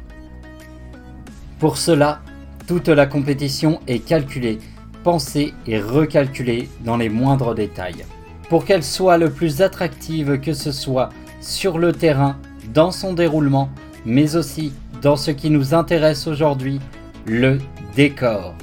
Pour 1.58 1.76
cela, 1.76 2.20
toute 2.66 2.88
la 2.88 3.06
compétition 3.06 3.80
est 3.86 4.00
calculée, 4.00 4.58
pensée 5.04 5.54
et 5.66 5.78
recalculée 5.78 6.68
dans 6.84 6.96
les 6.96 7.08
moindres 7.08 7.54
détails. 7.54 8.04
Pour 8.48 8.64
qu'elle 8.64 8.82
soit 8.82 9.18
le 9.18 9.30
plus 9.30 9.62
attractive 9.62 10.40
que 10.40 10.52
ce 10.52 10.72
soit 10.72 11.10
sur 11.40 11.78
le 11.78 11.92
terrain, 11.92 12.36
dans 12.72 12.90
son 12.90 13.12
déroulement, 13.12 13.70
mais 14.04 14.36
aussi 14.36 14.72
dans 15.02 15.16
ce 15.16 15.30
qui 15.30 15.50
nous 15.50 15.74
intéresse 15.74 16.26
aujourd'hui, 16.26 16.80
le 17.24 17.58
décor. 17.94 18.54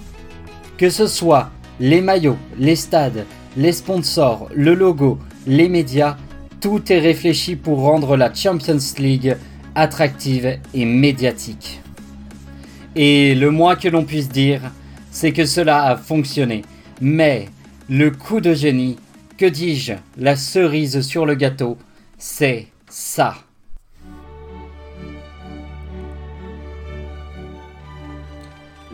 Que 0.77 0.89
ce 0.89 1.07
soit 1.07 1.49
les 1.79 2.01
maillots, 2.01 2.37
les 2.57 2.75
stades, 2.75 3.25
les 3.57 3.71
sponsors, 3.71 4.49
le 4.53 4.73
logo, 4.73 5.19
les 5.47 5.69
médias, 5.69 6.17
tout 6.61 6.91
est 6.91 6.99
réfléchi 6.99 7.55
pour 7.55 7.81
rendre 7.81 8.15
la 8.15 8.33
Champions 8.33 8.77
League 8.97 9.35
attractive 9.75 10.59
et 10.73 10.85
médiatique. 10.85 11.81
Et 12.95 13.35
le 13.35 13.49
moins 13.49 13.75
que 13.75 13.87
l'on 13.87 14.05
puisse 14.05 14.29
dire, 14.29 14.61
c'est 15.11 15.31
que 15.31 15.45
cela 15.45 15.83
a 15.85 15.97
fonctionné. 15.97 16.63
Mais 17.01 17.49
le 17.89 18.11
coup 18.11 18.39
de 18.39 18.53
génie, 18.53 18.97
que 19.37 19.45
dis-je, 19.45 19.93
la 20.17 20.35
cerise 20.35 21.01
sur 21.01 21.25
le 21.25 21.35
gâteau, 21.35 21.77
c'est 22.17 22.67
ça. 22.87 23.35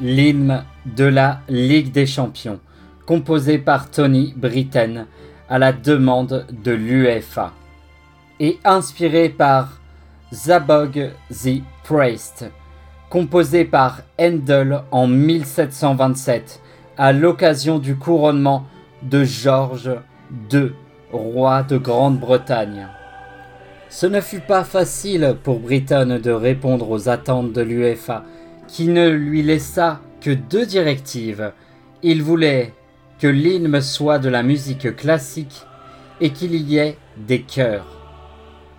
L'hymne 0.01 0.63
de 0.85 1.03
la 1.03 1.41
Ligue 1.49 1.91
des 1.91 2.05
Champions, 2.05 2.59
composé 3.09 3.57
par 3.57 3.89
Tony 3.89 4.35
Britten 4.37 5.07
à 5.49 5.57
la 5.57 5.73
demande 5.73 6.45
de 6.63 6.71
l'UEFA, 6.71 7.53
et 8.39 8.59
inspiré 8.63 9.29
par 9.29 9.81
Zabog 10.31 11.09
the 11.31 11.63
Priest, 11.83 12.45
composé 13.09 13.65
par 13.65 14.01
Handel 14.21 14.83
en 14.91 15.07
1727 15.07 16.61
à 16.99 17.11
l'occasion 17.11 17.79
du 17.79 17.95
couronnement 17.95 18.67
de 19.01 19.23
George 19.23 19.89
II, 20.53 20.73
roi 21.11 21.63
de 21.63 21.79
Grande-Bretagne. 21.79 22.89
Ce 23.89 24.05
ne 24.05 24.21
fut 24.21 24.41
pas 24.41 24.63
facile 24.63 25.35
pour 25.41 25.61
Britton 25.61 26.19
de 26.21 26.29
répondre 26.29 26.91
aux 26.91 27.09
attentes 27.09 27.53
de 27.53 27.61
l'UEFA, 27.61 28.23
qui 28.67 28.87
ne 28.87 29.09
lui 29.09 29.41
laissa 29.41 29.99
que 30.21 30.29
deux 30.29 30.67
directives. 30.67 31.53
Il 32.03 32.21
voulait 32.21 32.71
que 33.19 33.27
l'hymne 33.27 33.81
soit 33.81 34.19
de 34.19 34.29
la 34.29 34.43
musique 34.43 34.95
classique 34.95 35.65
et 36.21 36.31
qu'il 36.31 36.55
y 36.55 36.77
ait 36.77 36.97
des 37.17 37.41
chœurs. 37.41 37.85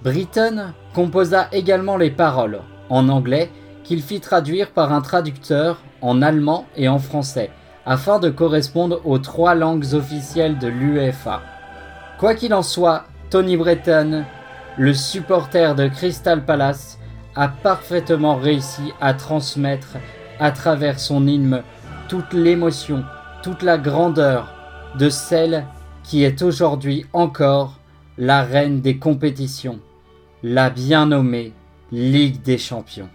Britton 0.03 0.73
composa 0.95 1.49
également 1.53 1.97
les 1.97 2.11
paroles 2.11 2.61
en 2.89 3.09
anglais 3.09 3.51
qu'il 3.85 4.03
fit 4.03 4.21
traduire 4.21 4.71
par 4.71 4.93
un 4.93 5.03
traducteur 5.03 5.83
en 6.01 6.23
allemand 6.23 6.67
et 6.77 6.89
en 6.89 6.99
français, 6.99 7.51
afin 7.85 8.19
de 8.19 8.31
correspondre 8.31 9.01
aux 9.05 9.19
trois 9.19 9.55
langues 9.55 9.95
officielles 9.95 10.59
de 10.59 10.69
l'UEFA. 10.69 11.43
Quoi 12.19 12.35
qu'il 12.35 12.55
en 12.55 12.63
soit, 12.63 13.05
Tony 13.31 13.57
Breton, 13.57 14.25
le 14.79 14.95
supporter 14.95 15.75
de 15.75 15.89
Crystal 15.89 16.45
Palace, 16.45 16.99
a 17.37 17.49
parfaitement 17.49 18.37
réussi 18.37 18.93
à 19.01 19.15
transmettre 19.15 19.97
à 20.39 20.51
travers 20.51 20.99
son 20.99 21.27
hymne 21.27 21.63
toute 22.09 22.33
l'émotion, 22.33 23.05
toute 23.43 23.63
la 23.63 23.79
grandeur 23.79 24.53
de 24.99 25.09
celle 25.09 25.67
qui 26.03 26.25
est 26.25 26.43
aujourd'hui 26.43 27.07
encore 27.13 27.79
la 28.19 28.43
reine 28.43 28.81
des 28.81 28.99
compétitions, 28.99 29.81
la 30.43 30.71
bien 30.71 31.07
nommée 31.07 31.53
Ligue 31.93 32.43
des 32.43 32.59
Champions. 32.59 33.09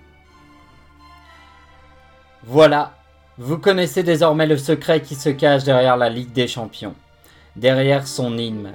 Voilà, 2.43 2.93
vous 3.37 3.57
connaissez 3.57 4.03
désormais 4.03 4.47
le 4.47 4.57
secret 4.57 5.01
qui 5.01 5.15
se 5.15 5.29
cache 5.29 5.63
derrière 5.63 5.97
la 5.97 6.09
Ligue 6.09 6.33
des 6.33 6.47
Champions, 6.47 6.95
derrière 7.55 8.07
son 8.07 8.37
hymne. 8.37 8.73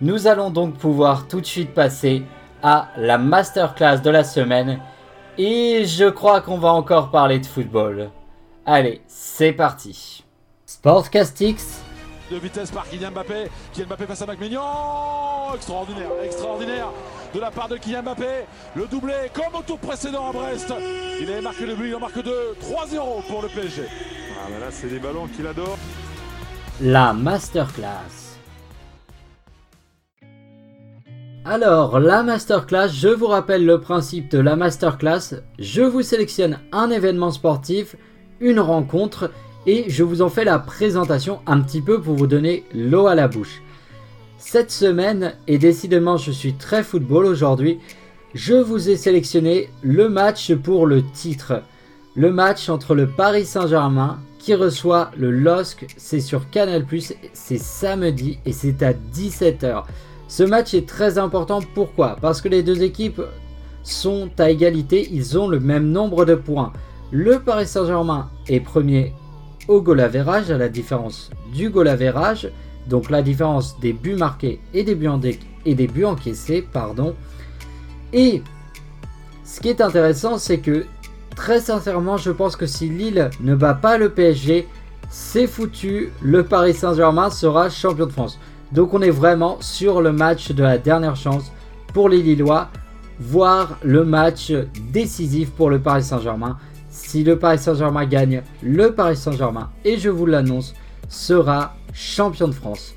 Nous 0.00 0.26
allons 0.26 0.50
donc 0.50 0.74
pouvoir 0.74 1.28
tout 1.28 1.40
de 1.40 1.46
suite 1.46 1.74
passer 1.74 2.22
à 2.62 2.88
la 2.96 3.18
masterclass 3.18 4.00
de 4.00 4.10
la 4.10 4.24
semaine 4.24 4.80
et 5.38 5.84
je 5.84 6.08
crois 6.08 6.40
qu'on 6.40 6.58
va 6.58 6.72
encore 6.72 7.10
parler 7.10 7.38
de 7.38 7.46
football. 7.46 8.10
Allez, 8.66 9.02
c'est 9.06 9.52
parti. 9.52 10.24
Sportcastix. 10.70 11.82
De 12.30 12.36
vitesse 12.36 12.70
par 12.70 12.88
Kylian 12.88 13.10
Mbappé. 13.10 13.50
Kylian 13.72 13.88
Mbappé 13.88 14.06
face 14.06 14.22
à 14.22 14.26
McMignon. 14.26 14.60
Extraordinaire, 15.52 16.10
extraordinaire 16.22 16.92
de 17.34 17.40
la 17.40 17.50
part 17.50 17.68
de 17.68 17.76
Kylian 17.76 18.04
Mbappé. 18.04 18.46
Le 18.76 18.86
doublé 18.86 19.14
comme 19.34 19.58
au 19.58 19.62
tour 19.62 19.80
précédent 19.80 20.28
à 20.28 20.32
Brest. 20.32 20.72
Il 21.20 21.28
avait 21.28 21.40
marqué 21.40 21.66
le 21.66 21.74
but, 21.74 21.88
il 21.88 21.94
en 21.96 21.98
marque 21.98 22.22
2. 22.22 22.30
3-0 22.62 23.26
pour 23.26 23.42
le 23.42 23.48
PSG. 23.48 23.82
Ah 23.82 24.60
là 24.60 24.66
c'est 24.70 24.86
des 24.86 25.00
ballons 25.00 25.26
qu'il 25.26 25.44
adore. 25.44 25.76
La 26.80 27.12
masterclass. 27.14 28.38
Alors, 31.44 31.98
la 31.98 32.22
masterclass, 32.22 32.90
je 32.90 33.08
vous 33.08 33.26
rappelle 33.26 33.66
le 33.66 33.80
principe 33.80 34.30
de 34.30 34.38
la 34.38 34.54
masterclass. 34.54 35.42
Je 35.58 35.82
vous 35.82 36.02
sélectionne 36.02 36.60
un 36.70 36.90
événement 36.90 37.32
sportif, 37.32 37.96
une 38.38 38.60
rencontre, 38.60 39.32
et 39.66 39.84
je 39.88 40.02
vous 40.02 40.22
en 40.22 40.28
fais 40.28 40.44
la 40.44 40.58
présentation 40.58 41.40
un 41.46 41.60
petit 41.60 41.82
peu 41.82 42.00
pour 42.00 42.14
vous 42.14 42.26
donner 42.26 42.64
l'eau 42.74 43.06
à 43.06 43.14
la 43.14 43.28
bouche. 43.28 43.62
Cette 44.38 44.70
semaine, 44.70 45.34
et 45.46 45.58
décidément 45.58 46.16
je 46.16 46.30
suis 46.30 46.54
très 46.54 46.82
football 46.82 47.26
aujourd'hui, 47.26 47.78
je 48.34 48.54
vous 48.54 48.88
ai 48.88 48.96
sélectionné 48.96 49.68
le 49.82 50.08
match 50.08 50.54
pour 50.54 50.86
le 50.86 51.02
titre. 51.02 51.62
Le 52.14 52.30
match 52.30 52.68
entre 52.68 52.94
le 52.94 53.06
Paris 53.06 53.44
Saint-Germain 53.44 54.18
qui 54.38 54.54
reçoit 54.54 55.10
le 55.16 55.30
LOSC, 55.30 55.86
c'est 55.96 56.20
sur 56.20 56.48
Canal+, 56.48 56.86
c'est 57.34 57.58
samedi 57.58 58.38
et 58.46 58.52
c'est 58.52 58.82
à 58.82 58.92
17h. 58.92 59.84
Ce 60.28 60.42
match 60.42 60.74
est 60.74 60.88
très 60.88 61.18
important, 61.18 61.60
pourquoi? 61.74 62.16
Parce 62.20 62.40
que 62.40 62.48
les 62.48 62.62
deux 62.62 62.82
équipes 62.82 63.20
sont 63.82 64.30
à 64.38 64.50
égalité, 64.50 65.08
ils 65.12 65.38
ont 65.38 65.48
le 65.48 65.60
même 65.60 65.90
nombre 65.90 66.24
de 66.24 66.34
points. 66.34 66.72
Le 67.10 67.40
Paris 67.40 67.66
Saint-Germain 67.66 68.30
est 68.48 68.60
premier 68.60 69.12
au 69.68 69.80
goal 69.80 70.00
average, 70.00 70.50
à 70.50 70.58
la 70.58 70.68
différence 70.68 71.30
du 71.52 71.70
goal 71.70 71.88
average, 71.88 72.50
donc 72.88 73.10
la 73.10 73.22
différence 73.22 73.78
des 73.80 73.92
buts 73.92 74.16
marqués 74.16 74.60
et 74.74 74.82
des 74.82 74.94
buts, 74.94 75.08
et 75.64 75.74
des 75.74 75.86
buts 75.86 76.04
encaissés. 76.04 76.66
Pardon. 76.72 77.14
Et 78.12 78.42
ce 79.44 79.60
qui 79.60 79.68
est 79.68 79.80
intéressant, 79.80 80.38
c'est 80.38 80.58
que 80.58 80.86
très 81.36 81.60
sincèrement, 81.60 82.16
je 82.16 82.30
pense 82.30 82.56
que 82.56 82.66
si 82.66 82.88
Lille 82.88 83.30
ne 83.40 83.54
bat 83.54 83.74
pas 83.74 83.98
le 83.98 84.10
PSG, 84.10 84.66
c'est 85.08 85.46
foutu, 85.46 86.12
le 86.22 86.44
Paris 86.44 86.74
Saint-Germain 86.74 87.30
sera 87.30 87.68
champion 87.68 88.06
de 88.06 88.12
France. 88.12 88.38
Donc 88.72 88.94
on 88.94 89.02
est 89.02 89.10
vraiment 89.10 89.58
sur 89.60 90.02
le 90.02 90.12
match 90.12 90.52
de 90.52 90.62
la 90.62 90.78
dernière 90.78 91.16
chance 91.16 91.50
pour 91.92 92.08
les 92.08 92.22
Lillois, 92.22 92.68
voire 93.18 93.78
le 93.82 94.04
match 94.04 94.52
décisif 94.92 95.50
pour 95.50 95.70
le 95.70 95.80
Paris 95.80 96.04
Saint-Germain. 96.04 96.56
Si 96.90 97.22
le 97.22 97.38
Paris 97.38 97.58
Saint-Germain 97.58 98.04
gagne, 98.04 98.42
le 98.62 98.92
Paris 98.92 99.16
Saint-Germain, 99.16 99.70
et 99.84 99.96
je 99.96 100.10
vous 100.10 100.26
l'annonce, 100.26 100.74
sera 101.08 101.76
champion 101.92 102.48
de 102.48 102.52
France. 102.52 102.94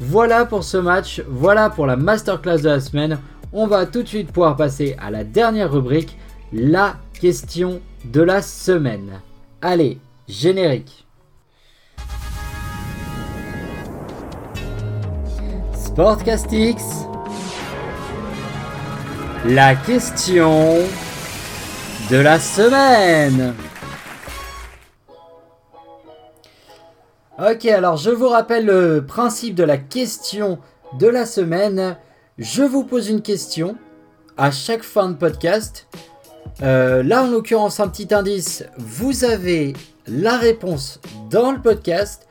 Voilà 0.00 0.46
pour 0.46 0.64
ce 0.64 0.76
match, 0.76 1.22
voilà 1.28 1.70
pour 1.70 1.86
la 1.86 1.96
masterclass 1.96 2.58
de 2.58 2.68
la 2.68 2.80
semaine. 2.80 3.18
On 3.52 3.66
va 3.66 3.86
tout 3.86 4.02
de 4.02 4.08
suite 4.08 4.32
pouvoir 4.32 4.56
passer 4.56 4.96
à 5.00 5.10
la 5.10 5.24
dernière 5.24 5.72
rubrique, 5.72 6.16
la 6.52 6.96
question 7.20 7.80
de 8.04 8.20
la 8.20 8.42
semaine. 8.42 9.20
Allez, 9.62 9.98
générique. 10.28 11.06
Sportcastix. 15.74 17.06
La 19.44 19.74
question 19.74 20.78
de 22.10 22.16
la 22.16 22.40
semaine. 22.40 23.54
Ok, 27.38 27.66
alors 27.66 27.96
je 27.96 28.10
vous 28.10 28.28
rappelle 28.28 28.66
le 28.66 29.04
principe 29.06 29.54
de 29.54 29.62
la 29.62 29.76
question 29.76 30.58
de 30.98 31.06
la 31.06 31.24
semaine. 31.24 31.96
Je 32.36 32.64
vous 32.64 32.82
pose 32.82 33.08
une 33.08 33.22
question 33.22 33.76
à 34.36 34.50
chaque 34.50 34.82
fin 34.82 35.08
de 35.08 35.14
podcast. 35.14 35.86
Euh, 36.62 37.04
là, 37.04 37.22
en 37.22 37.28
l'occurrence, 37.28 37.78
un 37.78 37.86
petit 37.86 38.12
indice. 38.12 38.64
Vous 38.76 39.24
avez 39.24 39.74
la 40.08 40.36
réponse 40.36 41.00
dans 41.30 41.52
le 41.52 41.60
podcast. 41.60 42.26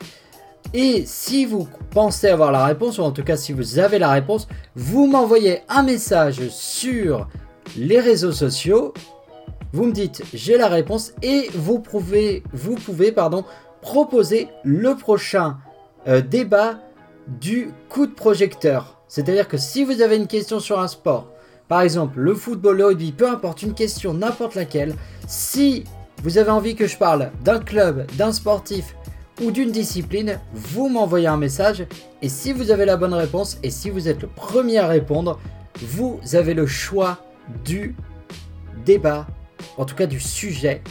Et 0.74 1.04
si 1.06 1.46
vous 1.46 1.66
pensez 1.90 2.28
avoir 2.28 2.52
la 2.52 2.66
réponse, 2.66 2.98
ou 2.98 3.02
en 3.02 3.12
tout 3.12 3.24
cas 3.24 3.38
si 3.38 3.54
vous 3.54 3.78
avez 3.78 3.98
la 3.98 4.10
réponse, 4.10 4.46
vous 4.76 5.06
m'envoyez 5.06 5.62
un 5.70 5.82
message 5.82 6.48
sur 6.50 7.28
les 7.78 7.98
réseaux 7.98 8.32
sociaux. 8.32 8.92
Vous 9.72 9.84
me 9.84 9.92
dites 9.92 10.22
j'ai 10.34 10.56
la 10.56 10.68
réponse 10.68 11.12
et 11.22 11.48
vous 11.54 11.78
pouvez, 11.78 12.42
vous 12.52 12.74
pouvez 12.74 13.12
pardon, 13.12 13.44
proposer 13.80 14.48
le 14.64 14.94
prochain 14.94 15.58
euh, 16.08 16.20
débat 16.20 16.80
du 17.28 17.70
coup 17.88 18.06
de 18.06 18.12
projecteur. 18.12 19.00
C'est-à-dire 19.08 19.48
que 19.48 19.56
si 19.56 19.84
vous 19.84 20.02
avez 20.02 20.16
une 20.16 20.26
question 20.26 20.60
sur 20.60 20.80
un 20.80 20.88
sport, 20.88 21.28
par 21.68 21.82
exemple 21.82 22.18
le 22.18 22.34
football, 22.34 22.76
le 22.78 22.86
rugby, 22.86 23.12
peu 23.12 23.28
importe, 23.28 23.62
une 23.62 23.74
question, 23.74 24.14
n'importe 24.14 24.54
laquelle, 24.54 24.94
si 25.26 25.84
vous 26.22 26.38
avez 26.38 26.50
envie 26.50 26.74
que 26.74 26.86
je 26.86 26.96
parle 26.96 27.30
d'un 27.44 27.60
club, 27.60 28.06
d'un 28.16 28.32
sportif 28.32 28.96
ou 29.42 29.50
d'une 29.50 29.70
discipline, 29.70 30.38
vous 30.52 30.88
m'envoyez 30.88 31.28
un 31.28 31.36
message 31.36 31.86
et 32.22 32.28
si 32.28 32.52
vous 32.52 32.70
avez 32.70 32.84
la 32.84 32.96
bonne 32.96 33.14
réponse 33.14 33.58
et 33.62 33.70
si 33.70 33.88
vous 33.88 34.08
êtes 34.08 34.22
le 34.22 34.28
premier 34.28 34.78
à 34.78 34.86
répondre, 34.86 35.38
vous 35.80 36.20
avez 36.32 36.54
le 36.54 36.66
choix 36.66 37.18
du 37.64 37.96
débat, 38.84 39.26
en 39.78 39.84
tout 39.84 39.94
cas 39.94 40.06
du 40.06 40.20
sujet 40.20 40.82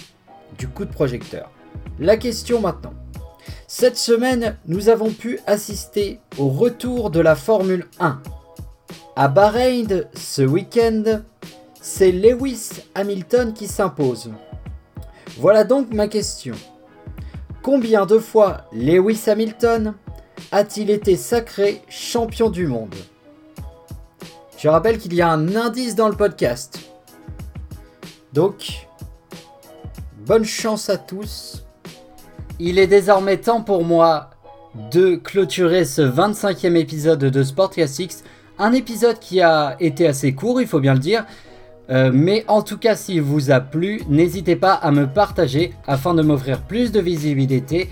du 0.58 0.68
coup 0.68 0.86
de 0.86 0.92
projecteur. 0.92 1.52
La 2.00 2.18
question 2.18 2.62
maintenant. 2.62 2.94
Cette 3.68 3.98
semaine, 3.98 4.58
nous 4.66 4.90
avons 4.90 5.12
pu 5.12 5.40
assister 5.46 6.20
au 6.38 6.50
retour 6.50 7.12
de 7.12 7.20
la 7.20 7.36
Formule 7.36 7.88
1. 8.00 8.22
À 9.16 9.28
Bahreïn, 9.28 10.06
ce 10.14 10.42
week-end, 10.42 11.22
c'est 11.82 12.12
Lewis 12.12 12.70
Hamilton 12.96 13.54
qui 13.54 13.68
s'impose. 13.68 14.32
Voilà 15.38 15.64
donc 15.64 15.94
ma 15.94 16.08
question. 16.08 16.56
Combien 17.62 18.06
de 18.06 18.18
fois 18.18 18.66
Lewis 18.74 19.24
Hamilton 19.28 19.94
a-t-il 20.52 20.90
été 20.90 21.16
sacré 21.16 21.82
champion 21.90 22.50
du 22.50 22.66
monde? 22.66 22.96
Je 24.58 24.68
rappelle 24.68 24.98
qu'il 24.98 25.14
y 25.14 25.22
a 25.22 25.30
un 25.30 25.56
indice 25.56 25.96
dans 25.96 26.10
le 26.10 26.16
podcast. 26.16 26.89
Donc, 28.34 28.88
bonne 30.26 30.46
chance 30.46 30.90
à 30.90 30.98
tous. 30.98 31.64
Il 32.60 32.78
est 32.78 32.88
désormais 32.88 33.38
temps 33.38 33.62
pour 33.62 33.84
moi 33.84 34.30
de 34.92 35.16
clôturer 35.16 35.86
ce 35.86 36.02
25e 36.02 36.76
épisode 36.76 37.20
de 37.20 37.44
Sportcast 37.44 38.00
X. 38.00 38.24
Un 38.60 38.74
épisode 38.74 39.18
qui 39.20 39.42
a 39.42 39.76
été 39.80 40.06
assez 40.08 40.34
court, 40.34 40.62
il 40.62 40.68
faut 40.68 40.80
bien 40.80 40.94
le 40.94 41.00
dire. 41.00 41.26
Euh, 41.90 42.12
mais 42.14 42.46
en 42.48 42.62
tout 42.62 42.78
cas, 42.78 42.96
s'il 42.96 43.22
vous 43.22 43.50
a 43.50 43.60
plu, 43.60 44.02
n'hésitez 44.08 44.56
pas 44.56 44.74
à 44.74 44.92
me 44.92 45.08
partager 45.08 45.74
afin 45.88 46.14
de 46.14 46.22
m'offrir 46.22 46.62
plus 46.62 46.92
de 46.92 47.00
visibilité, 47.00 47.90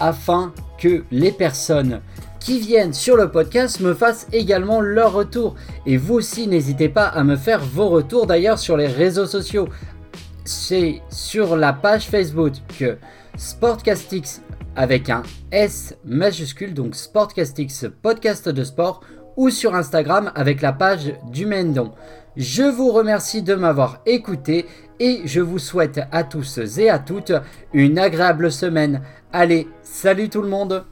afin 0.00 0.54
que 0.78 1.04
les 1.10 1.32
personnes 1.32 2.00
qui 2.46 2.60
viennent 2.60 2.94
sur 2.94 3.16
le 3.16 3.28
podcast 3.28 3.80
me 3.80 3.92
fassent 3.92 4.28
également 4.32 4.80
leur 4.80 5.12
retour. 5.12 5.56
Et 5.84 5.96
vous 5.96 6.14
aussi, 6.14 6.46
n'hésitez 6.46 6.88
pas 6.88 7.06
à 7.06 7.24
me 7.24 7.34
faire 7.34 7.58
vos 7.58 7.88
retours 7.88 8.28
d'ailleurs 8.28 8.60
sur 8.60 8.76
les 8.76 8.86
réseaux 8.86 9.26
sociaux. 9.26 9.68
C'est 10.44 11.02
sur 11.10 11.56
la 11.56 11.72
page 11.72 12.06
Facebook 12.06 12.52
que 12.78 12.98
Sportcastix 13.36 14.42
avec 14.76 15.10
un 15.10 15.24
S 15.50 15.96
majuscule, 16.04 16.72
donc 16.72 16.94
Sportcastix 16.94 17.86
podcast 18.00 18.48
de 18.48 18.62
sport, 18.62 19.00
ou 19.36 19.50
sur 19.50 19.74
Instagram 19.74 20.30
avec 20.36 20.62
la 20.62 20.72
page 20.72 21.14
du 21.32 21.46
Mendon. 21.46 21.90
Je 22.36 22.62
vous 22.62 22.92
remercie 22.92 23.42
de 23.42 23.56
m'avoir 23.56 24.02
écouté 24.06 24.66
et 25.00 25.22
je 25.24 25.40
vous 25.40 25.58
souhaite 25.58 26.00
à 26.12 26.22
tous 26.22 26.60
et 26.78 26.90
à 26.90 27.00
toutes 27.00 27.32
une 27.72 27.98
agréable 27.98 28.52
semaine. 28.52 29.02
Allez, 29.32 29.66
salut 29.82 30.28
tout 30.28 30.42
le 30.42 30.48
monde 30.48 30.84